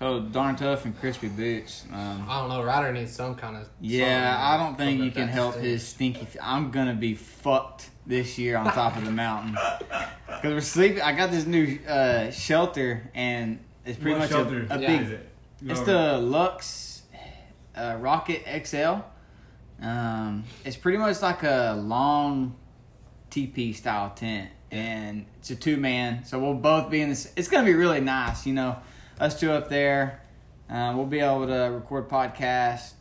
[0.00, 1.84] So darn tough and Crispi boots.
[1.92, 2.64] Um, I don't know.
[2.64, 3.68] Ryder needs some kind of.
[3.80, 5.64] yeah, I don't think you can help stink.
[5.66, 6.26] his stinky.
[6.42, 9.56] I'm gonna be fucked this year on top of the mountain
[10.26, 11.02] because we're sleeping.
[11.02, 14.86] I got this new uh, shelter and it's pretty What much shelter a, a Yeah.
[14.86, 15.28] big is it?
[15.66, 15.92] It's over.
[15.92, 17.02] the Lux
[17.76, 18.96] uh, Rocket XL.
[19.82, 22.56] Um, it's pretty much like a long
[23.30, 26.24] TP style tent, and it's a two man.
[26.24, 27.32] So we'll both be in this.
[27.36, 28.76] It's gonna be really nice, you know.
[29.20, 30.22] Us two up there,
[30.70, 32.92] uh, we'll be able to record podcasts,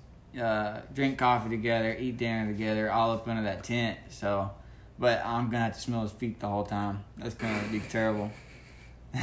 [0.41, 3.97] uh, drink coffee together, eat dinner together, all up under that tent.
[4.09, 4.51] So
[4.99, 7.03] but I'm gonna have to smell his feet the whole time.
[7.17, 8.31] That's gonna be terrible.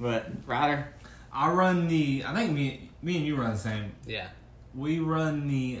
[0.00, 0.88] but Ryder,
[1.32, 2.24] I run the.
[2.26, 3.92] I think me, me and you run the same.
[4.06, 4.28] Yeah.
[4.74, 5.80] We run the,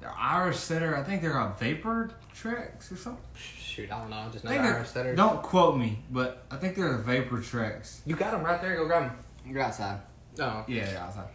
[0.00, 0.96] the Irish setter.
[0.96, 3.22] I think they're called Vapor Treks or something.
[3.34, 4.28] Shoot, I don't know.
[4.32, 5.16] Just I know think the they're- Irish setters.
[5.16, 8.00] Don't quote me, but I think they're the VaprTreks.
[8.06, 8.76] You got them right there.
[8.76, 9.18] Go grab them.
[9.46, 10.00] you're outside.
[10.38, 10.64] No.
[10.68, 11.28] Yeah, yeah, outside.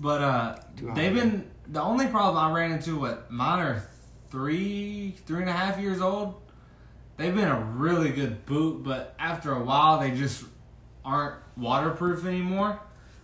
[0.00, 0.56] But uh,
[0.94, 2.98] they've been the only problem I ran into.
[3.00, 3.82] What mine are
[4.30, 6.40] three, three and a half years old.
[7.16, 10.44] They've been a really good boot, but after a while, they just
[11.04, 12.80] aren't waterproof anymore.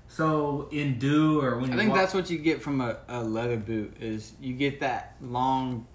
[0.09, 2.99] So in dew or when I you think walk- that's what you get from a,
[3.09, 5.87] a leather boot is you get that long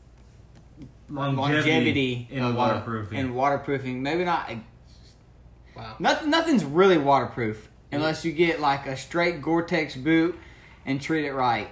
[1.09, 3.17] longevity, in of, uh, waterproofing.
[3.17, 4.01] in waterproofing.
[4.03, 4.49] Maybe not.
[5.75, 5.95] Wow.
[5.99, 6.29] Nothing.
[6.29, 10.37] Nothing's really waterproof unless you get like a straight Gore-Tex boot
[10.85, 11.69] and treat it right.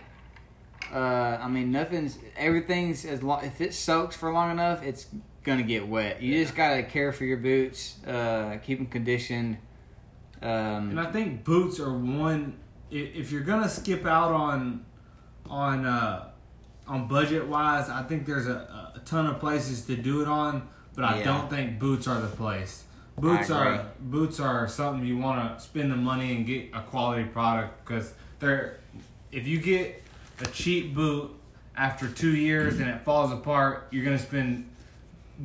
[0.94, 2.18] Uh, I mean, nothing's.
[2.38, 5.08] Everything's as long if it soaks for long enough, it's
[5.44, 6.22] gonna get wet.
[6.22, 9.58] You just gotta care for your boots, uh, keep them conditioned.
[10.42, 12.58] And Um, I think boots are one.
[12.92, 14.86] If you're gonna skip out on,
[15.50, 16.30] on uh,
[16.88, 20.68] on budget wise, I think there's a, a ton of places to do it on.
[20.96, 21.24] But I Yeah.
[21.26, 22.86] don't think boots are the place.
[23.18, 27.24] Boots are boots are something you want to spend the money and get a quality
[27.26, 28.78] product because they're.
[29.32, 30.02] If you get
[30.40, 31.32] a cheap boot
[31.76, 34.70] after two years and it falls apart, you're gonna spend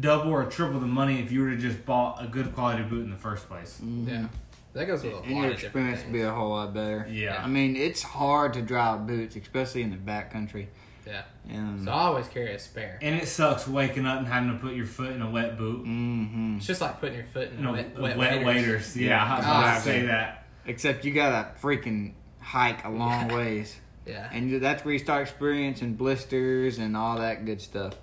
[0.01, 3.05] double or triple the money if you were to just bought a good quality boot
[3.05, 3.81] in the first place.
[3.83, 4.27] Yeah.
[4.73, 6.13] That goes with a and lot your of experience will things.
[6.15, 7.07] be a whole lot better.
[7.11, 7.43] Yeah.
[7.43, 10.69] I mean, it's hard to drive boots, especially in the back country.
[11.07, 11.25] Yeah.
[11.51, 12.99] And So I always carry a spare.
[13.03, 15.85] And it sucks waking up and having to put your foot in a wet boot.
[15.85, 18.97] hmm It's just like putting your foot in No, wet, wet, wet, waders.
[18.97, 19.61] Yeah, I was God.
[19.63, 20.47] about to say that.
[20.65, 23.77] Except you gotta freaking hike a long ways.
[24.07, 24.29] Yeah.
[24.33, 27.95] And that's where you start experiencing blisters and all that good stuff.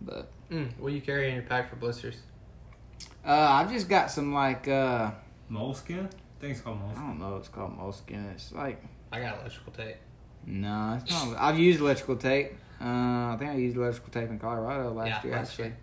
[0.00, 2.16] But Mm, what do you carry in your pack for blisters?
[3.24, 5.10] uh, I've just got some like uh,
[5.48, 6.06] Moleskin?
[6.06, 7.36] I think it's called I don't know.
[7.36, 8.26] It's called moleskin.
[8.34, 9.96] It's like I got electrical tape.
[10.46, 11.36] no, it's not.
[11.38, 12.52] I've used electrical tape.
[12.80, 15.64] Uh, I think I used electrical tape in Colorado last Yeah, year last actually.
[15.66, 15.76] year.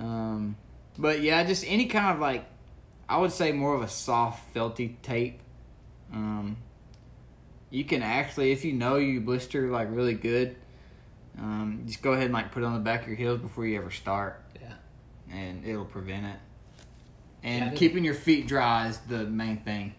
[0.00, 0.56] Um,
[0.98, 2.46] but yeah, just any kind of like,
[3.08, 5.40] I would say more of a soft felty tape.
[6.12, 6.56] Um,
[7.74, 10.54] you can actually, if you know you blister like really good,
[11.36, 13.66] um, just go ahead and like put it on the back of your heels before
[13.66, 14.74] you ever start, Yeah.
[15.32, 16.36] and it'll prevent it.
[17.42, 19.94] And I did- keeping your feet dry is the main thing.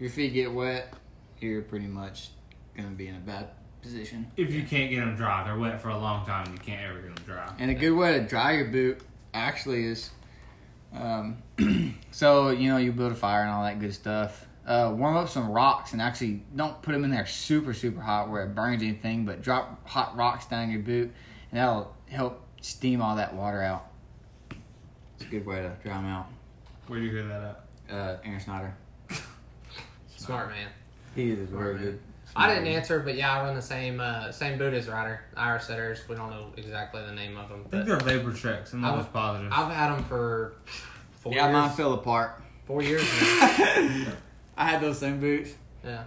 [0.00, 0.92] Your feet get wet,
[1.38, 2.30] you're pretty much
[2.76, 3.50] gonna be in a bad
[3.80, 4.32] position.
[4.36, 6.50] If you can't get them dry, they're wet for a long time.
[6.50, 7.54] You can't ever get them dry.
[7.60, 9.00] And a good way to dry your boot
[9.32, 10.10] actually is,
[10.92, 11.36] um,
[12.10, 14.46] so you know you build a fire and all that good stuff.
[14.66, 18.30] Uh, warm up some rocks and actually don't put them in there super super hot
[18.30, 21.12] where it burns anything, but drop hot rocks down your boot
[21.50, 23.86] and that'll help steam all that water out.
[25.16, 26.26] It's a good way to dry them out.
[26.86, 27.94] Where do you hear that at?
[27.94, 28.74] Uh, Aaron Snyder,
[30.16, 30.68] Smart man.
[31.14, 31.82] he is very man.
[31.84, 32.00] good.
[32.36, 35.20] I didn't answer, but yeah, I run the same uh, same boot as Ryder.
[35.36, 36.00] Irish setters.
[36.08, 38.72] We don't know exactly the name of them, I think they're vapor checks.
[38.72, 39.52] I'm I almost was- positive.
[39.52, 40.54] I've had them for
[41.20, 41.52] four Yeah, years.
[41.52, 42.42] mine fell apart.
[42.66, 43.02] Four years.
[44.56, 44.62] Now.
[44.64, 45.54] I had those same boots.
[45.84, 46.04] yeah,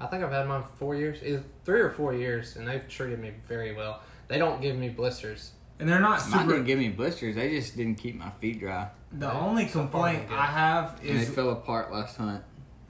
[0.00, 2.86] I think I've had mine for four years, either three or four years, and they've
[2.88, 4.00] treated me very well.
[4.28, 5.52] They don't give me blisters.
[5.78, 6.52] and they're not Mine super.
[6.52, 7.34] didn't give me blisters.
[7.34, 8.88] They just didn't keep my feet dry.
[9.12, 9.34] the Right.
[9.36, 10.38] only So complaint they're.
[10.38, 12.42] I have And they fell apart last hunt.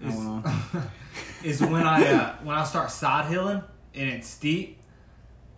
[0.03, 0.45] Is, on.
[1.45, 3.63] is when I uh, when I start side hilling
[3.95, 4.79] and it's steep.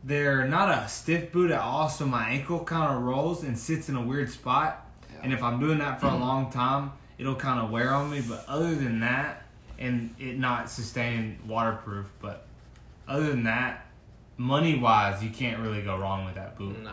[0.06, 3.88] They're not a stiff boot at all, so my ankle kind of rolls and sits
[3.88, 4.86] in a weird spot.
[5.22, 8.22] And if I'm doing that for a long time, it'll kind of wear on me.
[8.26, 9.44] But other than that,
[9.78, 12.46] and it not sustaining waterproof, but
[13.08, 13.86] other than that,
[14.36, 16.82] money wise, you can't really go wrong with that boot.
[16.82, 16.92] No,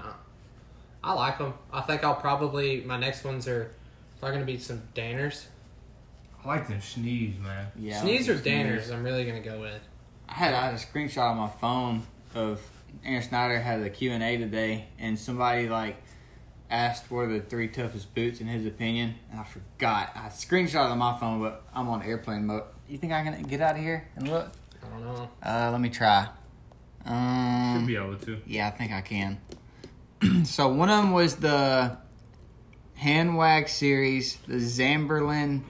[1.03, 1.53] I like them.
[1.71, 3.71] I think I'll probably my next ones are
[4.19, 5.45] probably gonna be some Danners.
[6.43, 7.67] I like them sneeze, man.
[7.77, 8.45] Yeah, Sneeze or Sneeze.
[8.45, 8.91] Danners.
[8.91, 9.81] I'm really gonna go with.
[10.27, 12.03] I had, I had a screenshot on my phone
[12.33, 12.61] of
[13.05, 15.97] Aaron Snyder had a Q and A today, and somebody like
[16.71, 20.11] asked what are the three toughest boots in his opinion, and I forgot.
[20.15, 22.63] I screenshot it on my phone, but I'm on airplane mode.
[22.87, 24.51] You think I can get out of here and look?
[24.83, 25.29] I don't know.
[25.43, 26.27] Uh, let me try.
[27.05, 28.39] Should Um, be able to.
[28.47, 29.39] yeah, I think I can.
[30.45, 31.97] so one of them was the
[32.99, 35.61] Hanwag series, the Zamberlan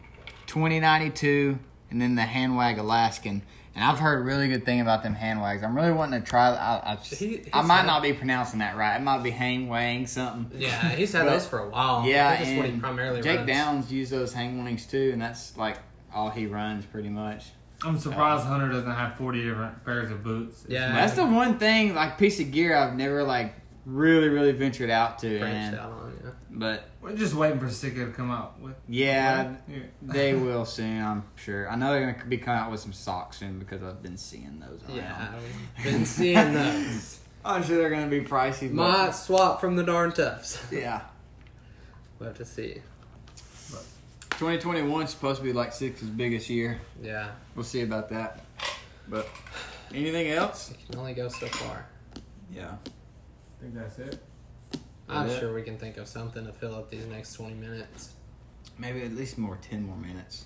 [0.48, 3.42] 2092, and then the Hanwag Alaskan.
[3.74, 5.64] And I've heard a really good thing about them Hanwags.
[5.64, 6.50] I'm really wanting to try.
[6.50, 8.98] I, I, He- I might had- not be pronouncing that right.
[8.98, 10.60] It might be hang wang something.
[10.62, 12.06] Yeah, he's had But- those for a while.
[12.06, 13.48] Yeah, that's what he primarily Jake runs.
[13.50, 15.78] Downs used those hang wings too, and that's like
[16.14, 17.46] all he runs pretty much.
[17.84, 20.64] I'm surprised Hunter doesn't have 40 different pairs of boots.
[20.66, 20.92] It's Yeah.
[20.92, 23.56] That's the one thing, like piece of gear, I've never like
[23.86, 25.40] really, really ventured out to.
[25.40, 26.30] Branched And, out on, yeah.
[26.52, 28.76] but We're just waiting for Sitka to come out with.
[28.88, 29.78] yeah, Yeah.
[30.02, 31.02] they will soon.
[31.02, 31.70] I'm sure.
[31.70, 34.60] I know they're gonna be coming out with some socks soon because I've been seeing
[34.60, 34.98] those around.
[34.98, 35.32] Yeah,
[35.78, 37.20] we've been seeing those.
[37.44, 38.68] I'm sure they're gonna be pricey.
[38.76, 38.76] But
[39.08, 40.64] Might swap from the Darn Toughs.
[40.72, 41.02] yeah,
[42.20, 42.82] We'll have to see.
[44.32, 46.80] 2021 is supposed to be like Sitka's biggest year.
[47.02, 48.44] Yeah, We'll see about that.
[49.08, 49.28] But
[49.94, 50.72] anything else?
[50.72, 51.86] it can only go so far.
[52.52, 52.72] Yeah.
[53.62, 54.20] I think that's it.
[55.08, 55.40] I'm Yeah.
[55.40, 58.10] sure we can think of something to fill up these next 20 minutes.
[58.80, 60.46] Maybe at least more, ten more minutes.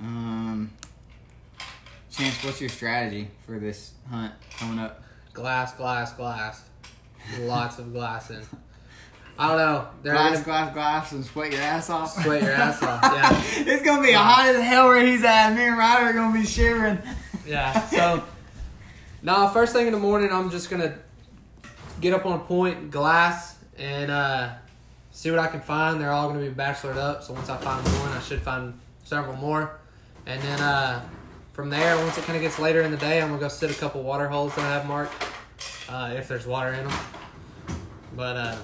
[0.00, 0.72] Um,
[2.10, 5.02] Chance, what's your strategy for this hunt coming up?
[5.34, 6.62] Glass, glass, glass.
[7.40, 8.46] Lots of glassing.
[9.38, 9.88] I don't know.
[10.02, 12.22] They're glass, gonna glass, glass, and sweat your ass off.
[12.22, 13.02] sweat your ass off.
[13.02, 13.42] Yeah.
[13.74, 15.54] it's gonna be hot as hell where he's at.
[15.54, 16.98] Me and Ryder are gonna be shivering.
[17.46, 17.86] Yeah.
[17.90, 18.24] So,
[19.22, 20.96] now first thing in the morning, I'm just gonna
[22.00, 24.50] get up on a point, glass, and uh,
[25.10, 26.00] see what I can find.
[26.00, 27.22] They're all gonna be bachelored up.
[27.22, 29.78] So once I find one, I should find several more,
[30.26, 31.02] and then uh,
[31.52, 33.70] from there, once it kind of gets later in the day, I'm gonna go sit
[33.70, 35.14] a couple water holes that I have marked,
[35.88, 36.98] uh, if there's water in them.
[38.14, 38.56] But uh,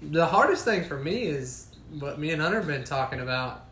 [0.00, 1.66] the hardest thing for me is
[1.98, 3.64] what me and Hunter have been talking about.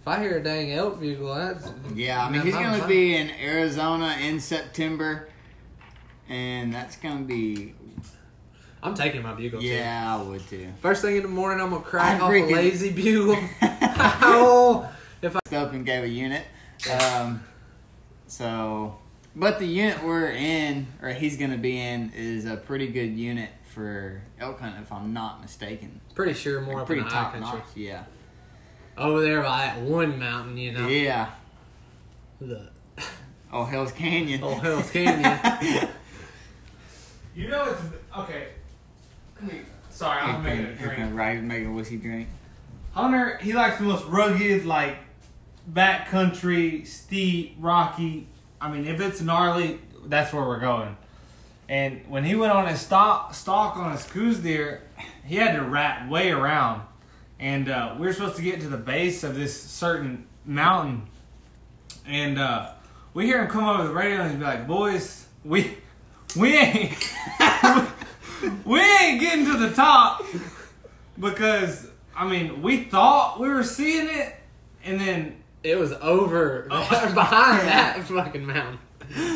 [0.00, 2.88] If I hear a dang elk bugle, that's Yeah, I mean he's gonna fun.
[2.88, 5.27] be in Arizona in September,
[6.28, 7.74] and that's gonna be
[8.82, 9.66] I'm taking my bugle too.
[9.66, 10.68] yeah, I would too.
[10.80, 13.36] First thing in the morning, I'm gonna crack I'm off freaking- a lazy bugle.
[13.62, 14.88] oh,
[15.22, 16.44] if I up and gave a unit.
[17.00, 17.42] Um,
[18.28, 18.96] so,
[19.34, 23.50] but the unit we're in, or he's to be in, is a pretty good unit
[23.74, 26.00] for elk hunting, if I'm not mistaken.
[26.14, 27.64] pretty sure more up pretty in top notch.
[27.74, 28.04] Yeah.
[28.96, 30.86] Over there by that one mountain, you know.
[30.86, 31.30] Yeah.
[32.40, 32.70] The
[33.52, 34.40] Oh, Hell's Canyon.
[34.42, 35.88] Oh, Hell's Canyon.
[37.38, 37.80] You know it's
[38.18, 38.48] okay.
[39.90, 41.14] Sorry, I'm making a drink.
[41.14, 42.26] Right, making a whiskey drink.
[42.90, 44.96] Hunter, he likes the most rugged, like
[45.72, 48.26] backcountry, steep, rocky.
[48.60, 50.96] I mean, if it's gnarly, that's where we're going.
[51.68, 54.82] And when he went on his stalk, stalk on his Coues deer,
[55.24, 56.82] he had to rat way around.
[57.38, 61.06] And uh, we were supposed to get to the base of this certain mountain.
[62.04, 62.72] And uh,
[63.14, 65.76] we hear him come over the radio and he's be like, "Boys, we
[66.36, 67.14] we ain't
[68.64, 70.24] we ain't getting to the top
[71.18, 74.34] because I mean we thought we were seeing it,
[74.84, 77.10] and then it was over oh.
[77.14, 78.78] behind that fucking mountain.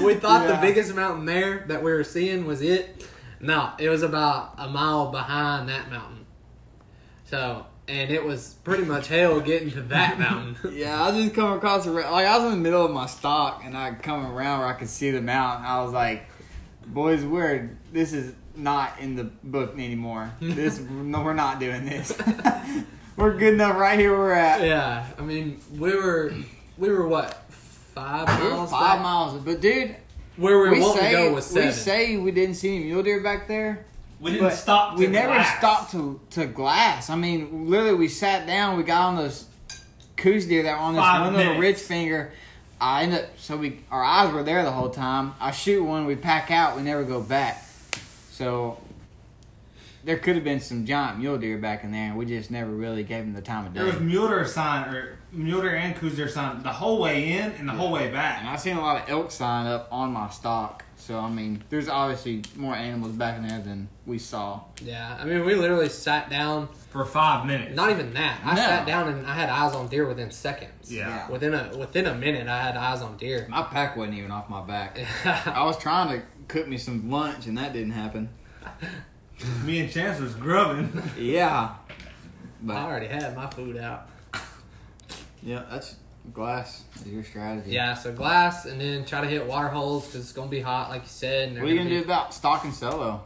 [0.05, 0.57] We thought Yeah.
[0.57, 3.07] the biggest mountain there that we were seeing was it.
[3.41, 6.27] No, it was about a mile behind that mountain.
[7.25, 10.57] So, and it was pretty much hell getting to that mountain.
[10.73, 13.63] Yeah, I just come across the like I was in the middle of my stalk
[13.65, 15.67] and I come around where I could see the mountain.
[15.67, 16.27] I was like,
[16.87, 20.33] "Boys, we're this is not in the book anymore.
[20.41, 22.13] This no, we're not doing this.
[23.17, 24.11] we're good enough right here.
[24.13, 24.63] Where we're at.
[24.63, 26.33] Yeah, I mean, we were
[26.79, 29.03] we were what five We were miles five back?
[29.03, 29.97] miles, but dude,
[30.37, 31.69] Where we were we wanting say to go was seven.
[31.69, 33.85] we say we didn't see any mule deer back there.
[34.21, 34.95] we didn't But stop.
[34.97, 35.59] To we never glass.
[35.59, 37.11] stopped to to glass.
[37.11, 38.77] I mean, literally, we sat down.
[38.77, 39.47] We got on those
[40.17, 42.33] Coues deer that were on this Five one little ridge finger.
[42.83, 45.35] I end up so we our eyes were there the whole time.
[45.39, 47.65] I shoot one, we pack out, we never go back.
[48.33, 48.81] So
[50.03, 52.73] there could have been some giant mule deer back in there, and we just never
[52.73, 53.85] really gave them the time of day.
[53.85, 57.35] There was mule deer sign or mule deer and Coues deer sign the whole way
[57.35, 58.41] in and the whole way back.
[58.41, 58.49] And.
[58.49, 60.85] I've seen a lot of elk sign up on my stalk.
[61.05, 64.61] So I mean, there's obviously more animals back in there than we saw.
[64.81, 66.69] Yeah, I mean, we literally sat down.
[66.91, 67.75] For five minutes.
[67.75, 68.39] Not even that.
[68.45, 68.61] I No.
[68.63, 70.93] sat down and I had eyes on deer within seconds.
[70.93, 71.29] Yeah.
[71.29, 73.47] Within a within a minute, I had eyes on deer.
[73.51, 74.97] My pack wasn't even off my back.
[75.25, 78.29] I I was trying to cook me some lunch, and that didn't happen.
[79.65, 81.03] Me and Chance was grubbing.
[81.19, 81.75] Yeah.
[82.63, 84.09] But I already had my food out.
[85.43, 85.97] yeah, that's
[86.33, 87.71] glass is your strategy.
[87.73, 90.89] Yeah, so glass and then try to hit water holes because it's gonna be hot,
[90.91, 91.49] like you said.
[91.49, 93.23] And they're What are you gonna be- do about stalk and solo?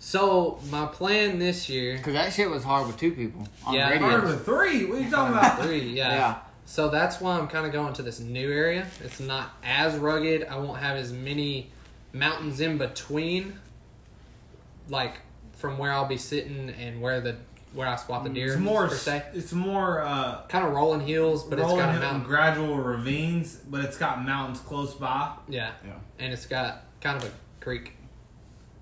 [0.00, 3.90] So my plan this year, Because that shit was hard with two people on Yeah.
[3.90, 4.08] radio.
[4.08, 4.84] Hard with three.
[4.84, 5.62] What are you talking about?
[5.62, 6.12] three, yeah.
[6.14, 6.34] Yeah.
[6.66, 8.86] So that's why I'm kind of going to this new area.
[9.02, 10.44] It's not as rugged.
[10.48, 11.70] I won't have as many
[12.12, 13.58] mountains in between,
[14.88, 15.14] like
[15.56, 17.36] from where I'll be sitting and where the
[17.74, 18.88] where I spot the deer It's more.
[18.88, 19.24] per se.
[19.34, 20.00] It's more.
[20.02, 22.22] uh Kind of rolling hills, but rolling it's got a hill mountain.
[22.28, 25.32] gradual ravines, but it's got mountains close by.
[25.48, 25.92] yeah, Yeah.
[26.18, 27.32] and it's got kind of a
[27.64, 27.92] creek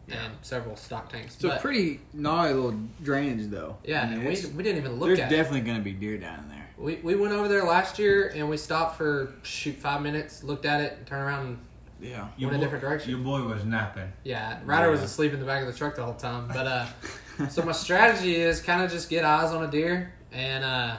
[0.09, 0.24] Yeah.
[0.26, 1.34] and several stock tanks.
[1.34, 3.76] It's a But, pretty gnarly little drainage, though.
[3.84, 5.37] yeah, I mean, and we, we didn't even look there's at it.
[5.37, 6.66] definitely gonna be deer down in there.
[6.78, 10.64] We, we went over there last year and we stopped for shoot five minutes, looked
[10.66, 11.59] at it, and turned around and
[12.01, 12.28] Yeah.
[12.37, 13.11] Your Went a different direction.
[13.11, 14.12] Your boy was napping.
[14.24, 16.47] Yeah, Ryder was asleep in the back of the truck the whole time.
[16.49, 16.87] But uh,
[17.51, 20.97] so my strategy is kind of just get eyes on a deer, and uh,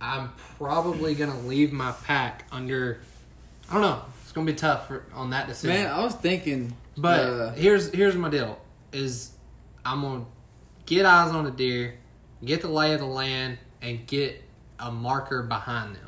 [0.00, 3.00] I'm probably gonna leave my pack under.
[3.68, 4.02] I don't know.
[4.22, 5.82] It's gonna be tough for, on that decision.
[5.82, 8.58] Man, I was thinking, But uh, here's here's my deal:
[8.92, 9.32] is
[9.84, 10.24] I'm gonna
[10.86, 11.94] get eyes on a deer,
[12.44, 14.42] get the lay of the land, and get
[14.78, 16.05] a marker behind them,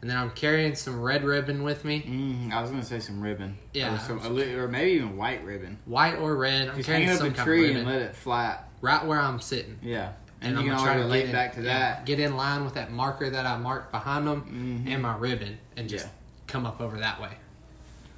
[0.00, 3.20] and then I'm carrying some red ribbon with me, mm, I was gonna say some
[3.20, 3.58] ribbon.
[3.74, 3.94] Yeah.
[3.94, 5.78] or, some, a or maybe even white ribbon.
[5.84, 6.68] white or red.
[6.68, 8.68] I'm Just carrying hang up some a kind of tree and let it flat.
[8.80, 9.78] right where I'm sitting.
[9.82, 12.06] Yeah, and, I'm you can gonna always relate in, back to yeah, that.
[12.06, 14.92] Get in line with that marker that I marked behind them Mhm.
[14.92, 16.12] and my ribbon, and just Yeah.
[16.46, 17.32] come up over that way.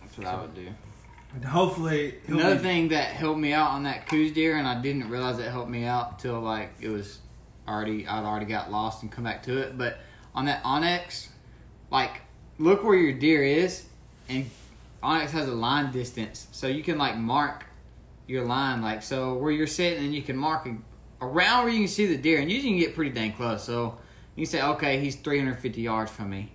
[0.03, 0.69] That's what I would do.
[1.35, 4.81] And hopefully, Another be- thing that helped me out on that Coues deer, and I
[4.83, 7.19] didn't realize it helped me out till like it was
[7.67, 9.79] already I'd already got lost and come back to it.
[9.79, 9.99] But
[10.35, 11.29] on that onX,
[11.93, 12.23] like
[12.59, 13.85] look where your deer is,
[14.29, 14.51] and
[15.03, 17.67] onX has a line distance, so you can like mark
[18.27, 20.69] your line, like so where you're sitting, and you can mark
[21.21, 23.63] around where you can see the deer, and usually you can get pretty dang close.
[23.63, 23.99] So
[24.35, 26.53] you say, okay, he's 350 yards from me.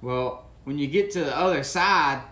[0.00, 2.22] Well, when you get to the other side,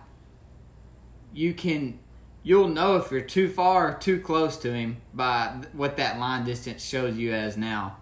[1.33, 1.99] you can
[2.41, 6.45] you'll know if you're too far or too close to him by what that line
[6.45, 7.97] distance shows you as now.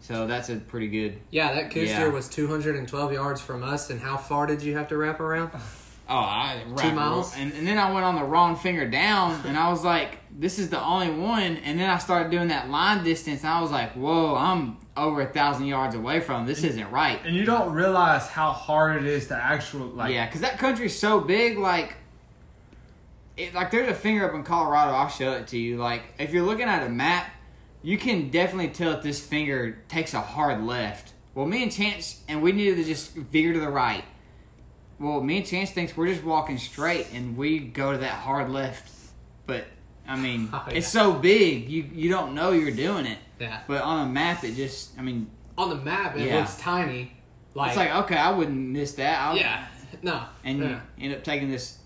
[0.00, 1.18] So that's a pretty good.
[1.30, 2.08] Yeah, that Coues Yeah.
[2.08, 5.50] was 212 yards from us, and how far did you have to wrap around?
[6.12, 7.32] Oh, I wrapped miles?
[7.36, 10.58] and, and then I went on the wrong finger down, and I was like, "This
[10.58, 13.70] is the only one." And then I started doing that line distance, and I was
[13.70, 16.40] like, "Whoa, I'm over a thousand yards away from.
[16.40, 16.46] him.
[16.48, 20.12] This isn't right." and you don't realize how hard it is to actual like.
[20.12, 21.58] yeah, because that country's so big.
[21.58, 21.94] Like,
[23.36, 24.90] it, like there's a finger up in Colorado.
[24.90, 25.76] I'll show it to you.
[25.76, 27.30] Like, if you're looking at a map,
[27.82, 31.12] you can definitely tell that this finger takes a hard left.
[31.34, 34.04] Well, me and Chance, and we needed to just veer to the right.
[34.98, 38.50] Well, me and Chance thinks we're just walking straight, and we go to that hard
[38.50, 38.90] left.
[39.46, 39.64] But
[40.06, 43.18] I mean, Oh, it's so big, you you don't know you're doing it.
[43.38, 43.60] Yeah.
[43.66, 46.40] But on a map, it just, I mean, On the map, it Yeah.
[46.40, 47.12] looks tiny.
[47.54, 49.18] Like, it's like okay, I wouldn't miss that.
[49.20, 49.66] I'll, yeah,
[50.02, 50.80] no, and yeah.
[50.98, 51.78] you end up taking this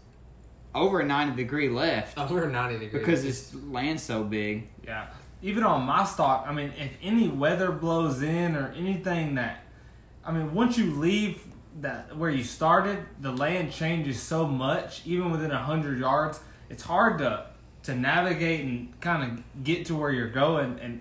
[0.75, 4.69] over a 90 degree left Over we're 90 degrees because this land's so big.
[4.85, 5.07] Yeah.
[5.45, 9.63] Even on my stalk, I mean, if any weather blows in or anything that,
[10.25, 11.43] I mean, once you leave
[11.83, 15.03] that where you started, the land changes so much.
[15.05, 16.41] Even within a hundred yards,
[16.71, 17.47] it's hard to
[17.83, 21.01] to navigate and kind of get to where you're going and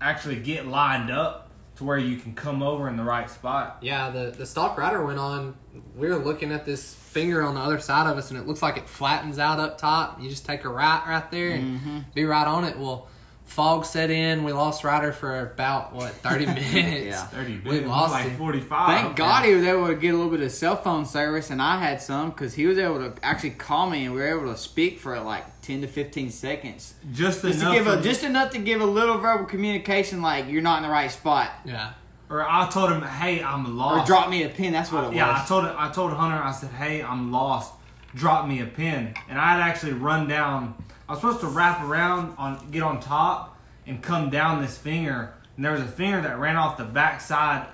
[0.00, 3.78] actually get lined up to where you can come over in the right spot.
[3.80, 5.56] Yeah, the the stalk Ryder went on.
[5.96, 8.62] We were looking at this finger on the other side of us, and it looks
[8.62, 10.22] like it flattens out up top.
[10.22, 11.98] You just take a right right there and Mm-hmm.
[12.14, 12.78] be right on it.
[12.78, 13.08] Well,
[13.50, 14.44] fog set in.
[14.44, 16.72] We lost Ryder for about what thirty minutes.
[17.06, 17.26] Yeah.
[17.26, 18.38] Thirty We minutes, lost like him.
[18.38, 19.02] forty five.
[19.02, 21.60] Thank God he was able to get a little bit of cell phone service, and
[21.60, 24.52] I had some because he was able to actually call me, and we were able
[24.52, 26.94] to speak for like 10 to 15 seconds.
[27.12, 30.48] Just, Just to enough give a, just enough to give a little verbal communication, like
[30.48, 31.92] you're not in the right spot, Yeah.
[32.30, 34.72] or I told him, "Hey, I'm or lost." drop me a pin.
[34.72, 35.16] That's what it was.
[35.16, 35.48] Yeah, I was.
[35.48, 36.40] told I told Hunter.
[36.42, 37.72] I said, "Hey, I'm lost.
[38.14, 40.74] Drop me a pin." And I had actually run down.
[41.08, 45.34] I was supposed to wrap around on, get on top, and come down this finger.
[45.56, 47.66] And there was a finger that ran off the back side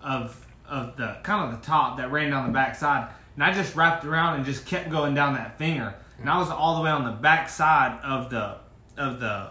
[0.00, 3.08] of of the kind of the top that ran down the back side.
[3.34, 5.94] And I just wrapped around and just kept going down that finger.
[6.20, 8.56] And I was all the way on the back side of the
[8.96, 9.50] of the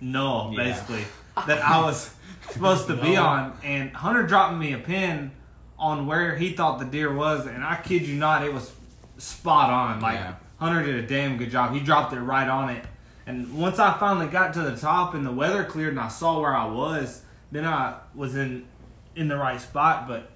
[0.00, 0.64] null, Yeah.
[0.64, 1.04] basically
[1.46, 2.10] that I was
[2.50, 3.52] supposed to be on.
[3.62, 5.32] And Hunter dropped me a pin
[5.78, 8.72] on where he thought the deer was, and I kid you not, it was
[9.24, 10.00] spot on.
[10.00, 10.34] Like Yeah.
[10.58, 11.72] Hunter did a damn good job.
[11.74, 12.84] He dropped it right on it.
[13.26, 16.40] And once I finally got to the top and the weather cleared and I saw
[16.40, 18.66] where I was, then I was in
[19.16, 20.06] in the right spot.
[20.06, 20.30] But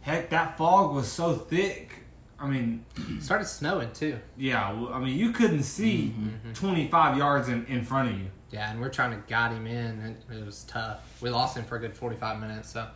[0.00, 1.92] heck, that fog was so thick.
[2.38, 4.18] I mean, It started snowing too.
[4.36, 4.72] yeah.
[4.72, 6.52] well, I mean, you couldn't see mm-hmm, mm-hmm.
[6.54, 8.26] 25 yards in, in front of you.
[8.50, 10.16] Yeah, and we're trying to guide him in.
[10.30, 10.98] It, it was tough.
[11.22, 12.70] We lost him for a good forty-five minutes.
[12.70, 12.88] So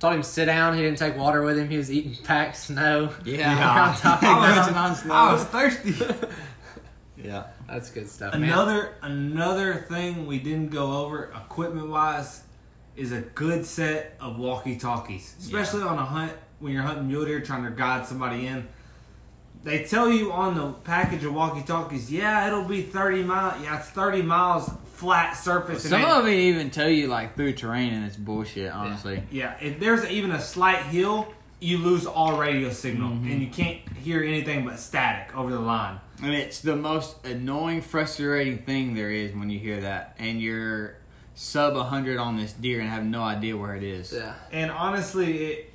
[0.00, 0.74] told him to sit down.
[0.76, 1.68] He didn't take water with him.
[1.68, 3.10] He was eating packed snow.
[3.24, 3.36] Yeah.
[4.02, 4.56] Yeah.
[4.56, 5.14] Resting on snow.
[5.14, 5.94] I was thirsty.
[7.22, 7.44] yeah.
[7.68, 8.32] That's good stuff.
[8.34, 8.44] man.
[8.44, 12.42] Another another thing we didn't go over equipment wise
[12.96, 17.24] is a good set of walkie talkies, especially on a hunt when you're hunting mule
[17.24, 18.66] deer trying to guide somebody in.
[19.62, 23.62] They tell you on the package of walkie talkies, yeah, it'll be 30 miles.
[23.62, 24.70] Yeah, it's 30 miles
[25.00, 25.84] flat surface.
[25.84, 28.70] and Some it- of it even tell you like through terrain, and it's bullshit.
[28.70, 29.22] Honestly.
[29.30, 33.30] Yeah, if there's even a slight hill, you lose all radio signal mm-hmm.
[33.30, 36.00] and you can't hear anything but static over the line.
[36.22, 40.96] And it's the most annoying, frustrating thing there is when you hear that, and you're
[41.34, 44.12] sub 100 on this deer and have no idea where it is.
[44.12, 44.34] Yeah.
[44.52, 45.72] And honestly, it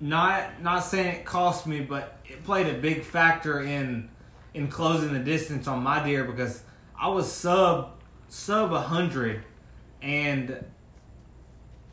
[0.00, 4.10] not not saying it cost me, but it played a big factor in
[4.52, 6.62] in closing the distance on my deer because
[7.00, 7.90] I was sub
[8.28, 9.42] sub hundred,
[10.02, 10.64] and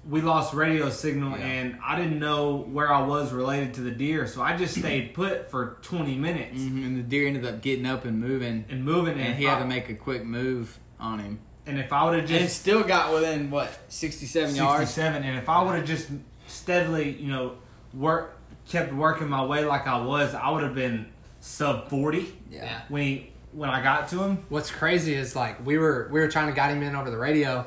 [0.07, 1.45] we lost radio signal, Yeah.
[1.45, 5.13] and I didn't know where I was related to the deer, so I just stayed
[5.13, 8.83] put for twenty minutes Mhm, And the deer ended up getting up and moving, and
[8.85, 11.39] moving, and, and he had to make a quick move on him.
[11.67, 14.91] And if I would have And just still got within what sixty-seven yards.
[14.91, 16.09] 67 and if i would have just
[16.45, 17.55] steadily you know
[17.93, 18.37] work
[18.69, 21.07] kept working my way like i was i would have been
[21.39, 22.81] sub 40 Yeah.
[22.89, 26.27] when he when i got to him What's crazy is like we were we were
[26.27, 27.65] trying to guide him in over the radio,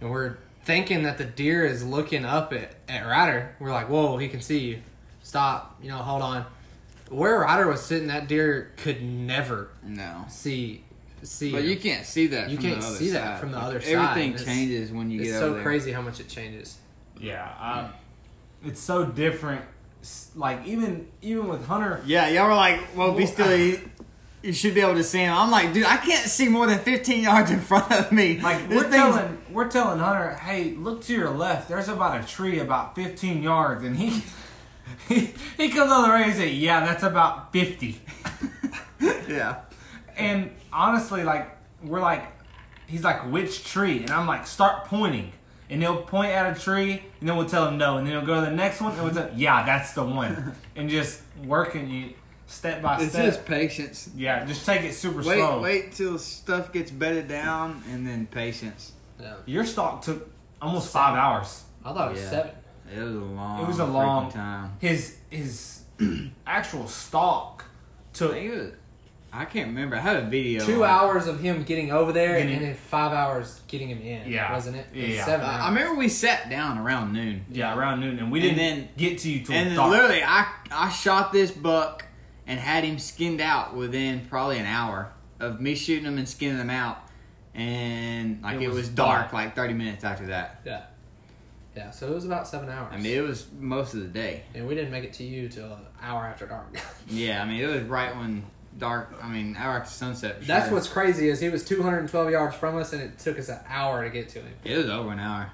[0.00, 3.54] and we're thinking that the deer is looking up at at Ryder.
[3.58, 4.82] We're like, whoa, he can see you.
[5.22, 5.76] Stop.
[5.82, 6.44] You know, hold on.
[7.10, 10.24] Where Ryder was sitting, that deer could never No.
[10.28, 10.82] see
[11.22, 11.52] see.
[11.52, 11.70] But him.
[11.70, 12.50] you can't see that.
[12.50, 13.92] You from can't the other see that from the Like, other side.
[13.94, 15.62] Everything changes when you It's get so there.
[15.62, 16.78] crazy how much it changes.
[17.20, 17.90] yeah I,
[18.66, 19.62] it's so different
[20.34, 23.80] like even even with hunter Yeah, y'all were like, "Well, be still." You,
[24.44, 25.32] you should be able to see him.
[25.34, 28.40] I'm like, dude, I can't see more than 15 yards in front of me.
[28.40, 32.22] like This we're thing's- telling we're telling hunter hey look to your left there's about
[32.22, 34.22] a tree about 15 yards and he
[35.08, 38.00] he, he comes on the radio and says yeah that's about 50
[39.28, 39.60] yeah.
[40.16, 42.24] And honestly, like we're like,
[42.86, 43.98] he's like, which tree?
[43.98, 45.32] And I'm like, start pointing.
[45.70, 48.26] And he'll point at a tree, and then we'll tell him no, and then he'll
[48.26, 51.88] go to the next one, and we'll tell, yeah, that's the one, and just working
[51.90, 52.10] you
[52.46, 53.24] step by It's step.
[53.26, 54.10] just patience.
[54.16, 55.60] yeah, just take it super Wait, slow.
[55.60, 58.92] wait till stuff gets bedded down, and then patience.
[59.20, 59.34] Yeah.
[59.46, 60.30] Your stalk took
[60.60, 61.64] almost five hours.
[61.84, 62.30] I thought it was Yeah.
[62.30, 62.50] seven.
[62.94, 63.60] It was a long.
[63.62, 64.72] It was a long- time.
[64.80, 65.80] His his
[66.46, 68.72] actual stalk I took think it was.
[69.32, 69.96] I can't remember.
[69.96, 70.64] I had a video.
[70.64, 74.00] Two on- hours of him getting over there, Getting- and then five hours getting him
[74.00, 74.30] in.
[74.30, 74.52] Yeah.
[74.52, 74.86] wasn't it?
[74.94, 75.24] It was Yeah.
[75.24, 75.44] Seven.
[75.46, 75.62] Uh, hours.
[75.62, 77.44] I remember we sat down around noon.
[77.50, 79.90] yeah around noon, and we And didn't then- get to you till And then dark.
[79.90, 82.04] literally, I I shot this buck
[82.46, 86.58] and had him skinned out within probably an hour of me shooting him and skinning
[86.58, 86.98] him out,
[87.54, 89.32] and like It it, was was, dark, dark.
[89.32, 90.60] like thirty minutes after that.
[90.64, 90.82] Yeah.
[91.76, 92.92] Yeah, so it was about seven hours.
[92.92, 94.44] I mean, it was most of the day.
[94.54, 96.66] and we didn't make it to you till an hour after dark.
[97.08, 98.44] Yeah, I mean, it was right when
[98.78, 99.12] dark.
[99.20, 100.38] I mean, hour after sunset.
[100.38, 100.74] for That's sure.
[100.74, 104.04] what's crazy is he was 212 yards from us, and it took us an hour
[104.04, 104.54] to get to him.
[104.62, 105.50] It was over an hour.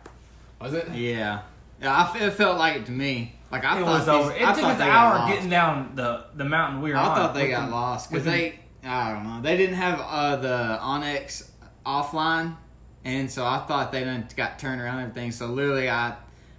[0.60, 0.90] Was it?
[0.90, 1.40] Yeah,
[1.80, 1.90] yeah.
[2.14, 3.34] I, it felt like it to me.
[3.50, 4.32] Like I it thought was over.
[4.32, 7.06] It I took thought us an hour getting down the the mountain we were I
[7.08, 7.16] on.
[7.16, 11.50] thought they got lost because they, I don't know, they didn't have uh, the onX
[11.84, 12.56] offline,
[13.04, 15.32] and so I thought they done got turned around and everything.
[15.32, 16.14] So literally, I,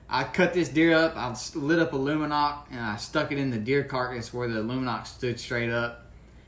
[0.09, 3.51] I cut this deer up, I lit up a Lumenok, and I stuck it in
[3.51, 6.07] the deer carcass where the Lumenok stood straight up,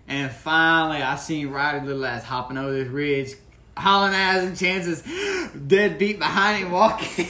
[0.10, 3.36] and finally I seen Ryder little ass hopping over this ridge.
[3.76, 5.02] Hauling ass and chances,
[5.68, 7.26] dead beat behind him walking.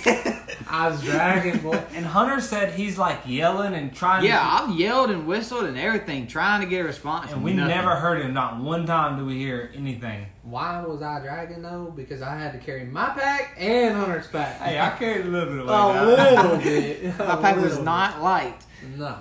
[0.70, 1.82] I was dragging, boy.
[1.96, 4.26] And Hunter said he's like yelling and trying.
[4.26, 7.32] yeah, to, I've yelled and whistled and everything, trying to get a response.
[7.32, 7.76] and we nothing.
[7.76, 8.34] never heard him.
[8.34, 10.26] Not one time do we hear anything.
[10.42, 11.94] Why was I dragging though?
[11.96, 14.60] Because I had to carry my pack and Hunter's pack.
[14.60, 16.08] Hey, I carried a little bit of a out.
[16.08, 17.18] little bit.
[17.20, 18.66] My pack was not light.
[18.98, 19.18] No.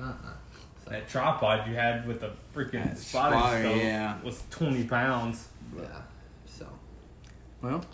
[0.00, 0.12] Uh-uh.
[0.88, 4.20] That tripod you had with the freaking That spotting spotter, scope yeah.
[4.22, 5.48] was twenty pounds.
[5.76, 5.84] Yeah.
[6.56, 6.66] So
[7.62, 7.84] Well,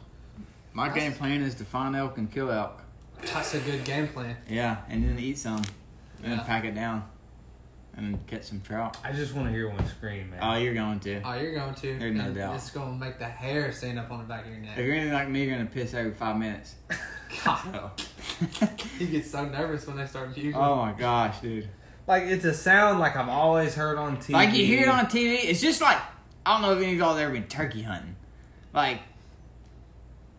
[0.72, 2.82] my game plan is to find elk and kill elk.
[3.22, 4.36] that's a good game plan.
[4.48, 5.66] Yeah, and then eat some, and
[6.22, 6.28] Yeah.
[6.36, 7.04] then pack it down,
[7.96, 8.96] and then catch some trout.
[9.04, 10.40] I just want to hear one scream, man.
[10.42, 11.22] Oh, you're going to.
[11.22, 11.98] Oh, you're going to.
[11.98, 12.54] There's no and doubt.
[12.56, 14.70] It's going to make the hair stand up on the back of your neck.
[14.72, 14.86] If neck.
[14.86, 16.74] you're anything like me, you're gonna piss every five minutes.
[17.44, 17.58] God,
[18.52, 18.66] So.
[18.98, 20.54] he gets so nervous when they start bugling.
[20.56, 21.68] oh my gosh, dude!
[22.06, 24.30] like it's a sound like I've always heard on TV.
[24.30, 25.98] Like you hear it on TV, it's just like
[26.44, 28.16] I don't know if any of y'all have ever been turkey hunting.
[28.72, 29.00] Like,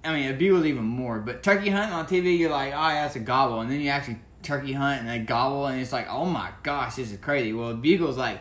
[0.04, 3.06] I mean, a bugle's even more, but turkey hunting on TV, you're like, oh yeah,
[3.06, 6.08] it's a gobble, and then you actually turkey hunt and they gobble, and it's like,
[6.10, 7.54] oh my gosh, this is crazy.
[7.54, 8.40] Well, a bugle's like.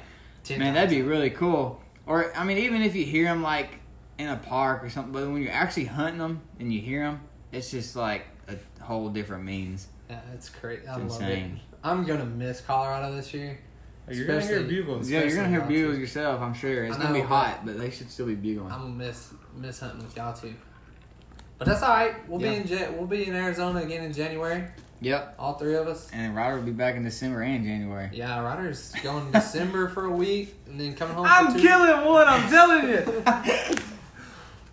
[0.48, 1.80] Man, that'd be really cool.
[2.06, 3.78] Or I mean, even if you hear them like
[4.18, 7.20] in a park or something, but when you're actually hunting them and you hear them,
[7.52, 9.86] it's just like a whole different means.
[10.08, 10.88] Yeah, it's crazy.
[10.88, 11.30] I It's love it.
[11.30, 11.60] insane.
[11.84, 13.60] I'm gonna miss Colorado this year.
[14.08, 15.08] Oh, you're gonna hear bugles.
[15.08, 16.40] Yeah, you're gonna hear especially bugles yourself.
[16.40, 18.72] I'm sure it's I gonna be know, hot, but they should still be bugling.
[18.72, 20.54] I'm gonna miss miss hunting with y'all too.
[21.58, 22.28] But that's all right.
[22.28, 22.50] We'll Yeah.
[22.50, 24.64] be in Ja- we'll be in Arizona again in January.
[25.02, 25.34] Yep.
[25.38, 26.10] All three of us.
[26.12, 28.10] And Ryder will be back in December and January.
[28.12, 31.26] Yeah, Ryder's going in December for a week and then coming home.
[31.28, 32.26] I'm for two killing one.
[32.28, 33.22] I'm telling you.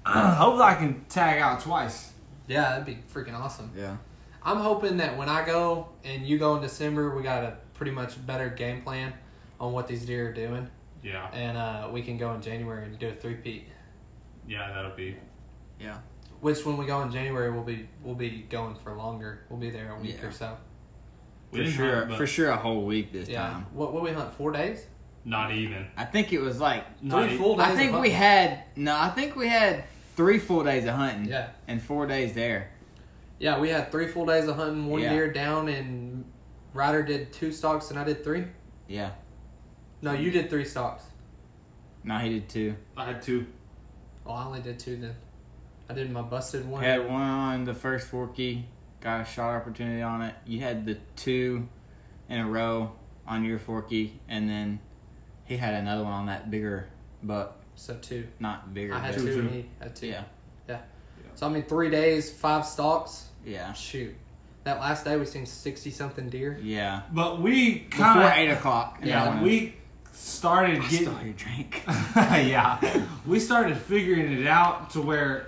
[0.05, 2.11] Hopefully, I can tag out twice.
[2.47, 3.71] Yeah, that'd be freaking awesome.
[3.75, 3.97] Yeah.
[4.43, 7.91] I'm hoping that when I go and you go in December, we got a pretty
[7.91, 9.13] much better game plan
[9.59, 10.69] on what these deer are doing,
[11.03, 13.67] Yeah, and uh, we can go in January and do a three peat.
[14.47, 15.15] Yeah, that'll be.
[15.79, 15.97] Yeah.
[16.41, 19.39] Which when we go in January, we'll be we'll be going for longer.
[19.49, 20.27] We'll be there a week Yeah.
[20.27, 20.57] or so.
[21.51, 23.41] We for sure, hunt, for sure, a whole week this Yeah.
[23.49, 23.65] time.
[23.73, 24.33] What what we hunt?
[24.33, 24.85] Four days?
[25.25, 25.87] Not even.
[25.97, 27.65] I think it was like Not Three full days.
[27.67, 28.95] I think of we had no.
[28.97, 29.83] I think we had
[30.15, 31.25] three full days of hunting.
[31.25, 31.49] Yeah.
[31.67, 32.71] and four days there.
[33.39, 34.87] Yeah, we had three full days of hunting.
[34.87, 35.13] One Yeah.
[35.13, 36.25] deer down, and
[36.73, 38.45] Ryder did two stalks, and I did three.
[38.87, 39.11] Yeah,
[40.01, 41.03] No, you did three stalks.
[42.03, 42.75] no, he did two.
[42.95, 43.45] I had two.
[44.27, 45.15] Oh, I only did two then.
[45.89, 46.83] I did my busted one.
[46.83, 48.65] Had one on the first forky,
[48.99, 50.35] got a shot opportunity on it.
[50.45, 51.67] You had the two
[52.29, 52.91] in a row
[53.25, 54.79] on your forky, and then
[55.45, 56.89] he had another one on that bigger,
[57.23, 58.27] but So two.
[58.39, 58.93] not bigger.
[58.93, 59.39] I had two, two.
[59.39, 60.07] and he had two.
[60.07, 60.23] Yeah,
[60.67, 60.79] Yeah.
[61.35, 63.27] So I mean, three days, five stalks.
[63.45, 64.15] yeah, Shoot.
[64.65, 66.59] That last day we seen sixty something deer.
[66.61, 67.03] yeah.
[67.13, 68.99] But we Before kind eight o'clock.
[69.01, 69.75] Yeah, we
[70.17, 71.07] started I getting.
[71.07, 71.83] stole your drink.
[72.15, 75.47] yeah, we started figuring it out to where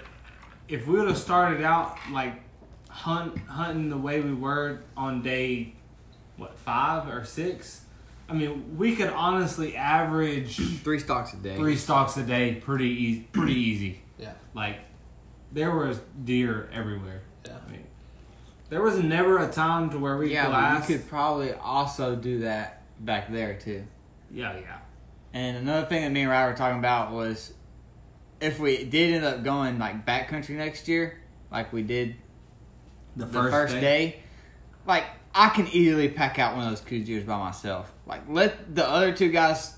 [0.67, 2.41] if we would have started out like
[2.89, 5.73] hunt hunting the way we were on day
[6.37, 7.81] what five or six,
[8.29, 11.55] I mean we could honestly average Three stalks a day.
[11.57, 13.27] three stalks a day pretty easy.
[13.31, 14.01] Pretty easy.
[14.17, 14.33] Yeah.
[14.53, 14.79] Like
[15.51, 17.21] there was deer everywhere.
[17.45, 17.57] Yeah.
[17.67, 17.83] I mean,
[18.69, 22.83] there was never a time to where we Yeah, you could probably also do that
[22.99, 23.83] back there too.
[24.31, 24.77] Yeah, yeah.
[25.33, 27.53] And another thing that me and Ryan were talking about was
[28.41, 31.19] if we did end up going like backcountry next year,
[31.51, 32.15] like we did
[33.15, 34.21] The the first, day.
[34.85, 35.05] like
[35.35, 37.91] I can easily pack out one of those Coues deers by myself.
[38.07, 39.75] Like let the other two guys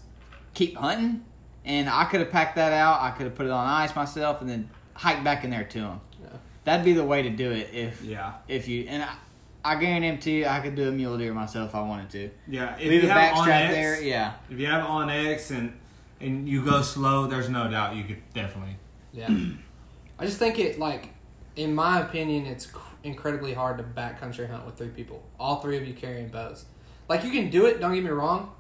[0.54, 1.26] keep hunting,
[1.66, 3.02] and I could have packed that out.
[3.02, 5.80] I could have put it on ice myself, and then hike back in there to
[5.80, 6.02] them.
[6.22, 6.30] Yeah.
[6.64, 9.16] That'd be the way to do it if Yeah, if you and I,
[9.64, 12.30] I guarantee you I could do a mule deer myself if I wanted to.
[12.48, 12.76] yeah.
[12.78, 14.34] If Leave you a have backstrap on there, yeah.
[14.50, 15.78] If you have onX and
[16.20, 18.76] and you go slow, there's no doubt you could definitely.
[19.14, 19.28] Yeah.
[20.20, 21.10] I just think it like,
[21.56, 25.24] in my opinion, it's cr- incredibly hard to backcountry hunt with three people.
[25.40, 26.66] All three of you carrying bows.
[27.10, 27.80] Like you can do it.
[27.80, 28.54] Don't get me wrong.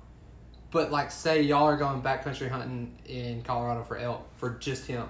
[0.71, 5.07] But like, say y'all are going backcountry hunting in Colorado for elk for just him.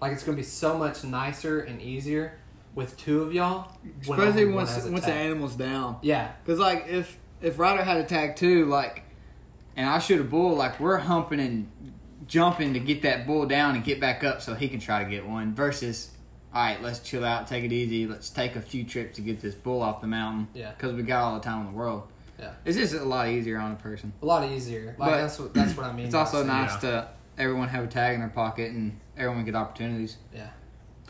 [0.00, 2.38] Like it's gonna be so much nicer and easier
[2.78, 3.70] with two of y'all.
[4.06, 5.98] when Especially once once the animal's down.
[6.00, 6.30] Yeah.
[6.46, 9.02] Cause like if if Ryder had a tag too, like,
[9.76, 11.68] and I shoot a bull, like we're humping and
[12.26, 15.10] jumping to get that bull down and get back up so he can try to
[15.10, 15.54] get one.
[15.54, 16.10] Versus,
[16.54, 18.06] all right, let's chill out, take it easy.
[18.06, 20.48] Let's take a few trips to get this bull off the mountain.
[20.54, 20.72] Yeah.
[20.78, 22.04] Cause we got all the time in the world.
[22.38, 22.52] Yeah.
[22.64, 24.12] It's just a lot easier on a person.
[24.22, 24.94] A lot easier.
[24.98, 26.06] Like But that's what that's what I mean.
[26.06, 26.90] It's also saying- nice Yeah.
[26.90, 27.08] to
[27.38, 30.16] everyone have a tag in their pocket and everyone get opportunities.
[30.34, 30.48] Yeah.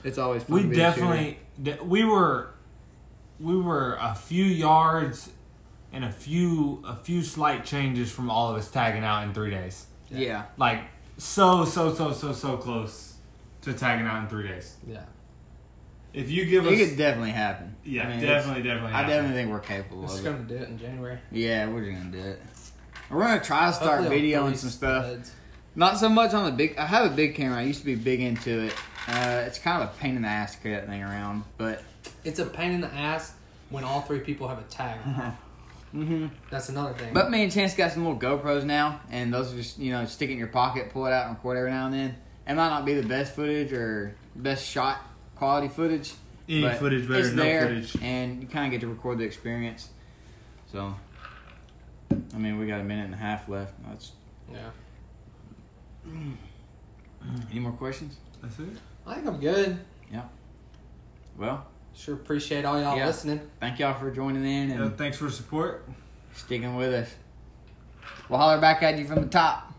[0.05, 2.51] It's always fun We to be a definitely de- we were
[3.41, 5.31] we were a few yards
[5.93, 9.51] and a few a few slight changes from all of us tagging out in three
[9.51, 9.87] days.
[10.11, 10.45] yeah.
[10.57, 10.81] Like
[11.17, 13.15] so so so so so close
[13.63, 14.77] to tagging out in three days.
[14.87, 15.05] Yeah.
[16.15, 17.77] If you give It us it could definitely happen.
[17.85, 18.93] yeah, I mean, definitely definitely.
[18.93, 19.11] I happen.
[19.11, 20.25] definitely think we're capable We're of just it.
[20.25, 21.19] gonna do it in January.
[21.31, 22.43] Yeah, we're just gonna do it.
[23.11, 25.05] We're gonna try to start Hopefully videoing some stuff.
[25.07, 25.33] studs.
[25.75, 26.77] Not so much on the big.
[26.79, 27.59] I have a big camera.
[27.59, 28.75] I used to be big into it.
[29.09, 31.83] Uh, it's kind of a pain in the ass to carry that thing around, but
[32.25, 33.33] It's a pain in the ass
[33.71, 34.99] when all three people have a tag.
[35.93, 37.15] hmm That's another thing.
[37.15, 40.05] but me and Chance got some little GoPros now, and those are just you know
[40.05, 42.17] stick it in your pocket, pull it out, and record every now and then.
[42.47, 44.99] It might not be the best footage or best shot
[45.37, 46.13] quality footage,
[46.49, 47.97] Any but footage better it's than no there, footage.
[48.03, 49.89] and you kind of get to record the experience.
[50.73, 50.95] So,
[52.11, 53.73] I mean, we got a minute and a half left.
[53.89, 54.13] That's
[54.53, 54.69] yeah,
[57.51, 58.17] any more questions?
[58.43, 58.69] That's it.
[59.09, 59.79] I think I'm good.
[60.13, 60.23] Yeah.
[61.37, 63.07] Well, Sure appreciate all y'all Yeah.
[63.07, 63.41] listening.
[63.59, 65.89] thank y'all for joining in and Yeah, thanks for support.
[66.33, 67.15] sticking with us.
[68.29, 69.73] We'll holler back at you from the top.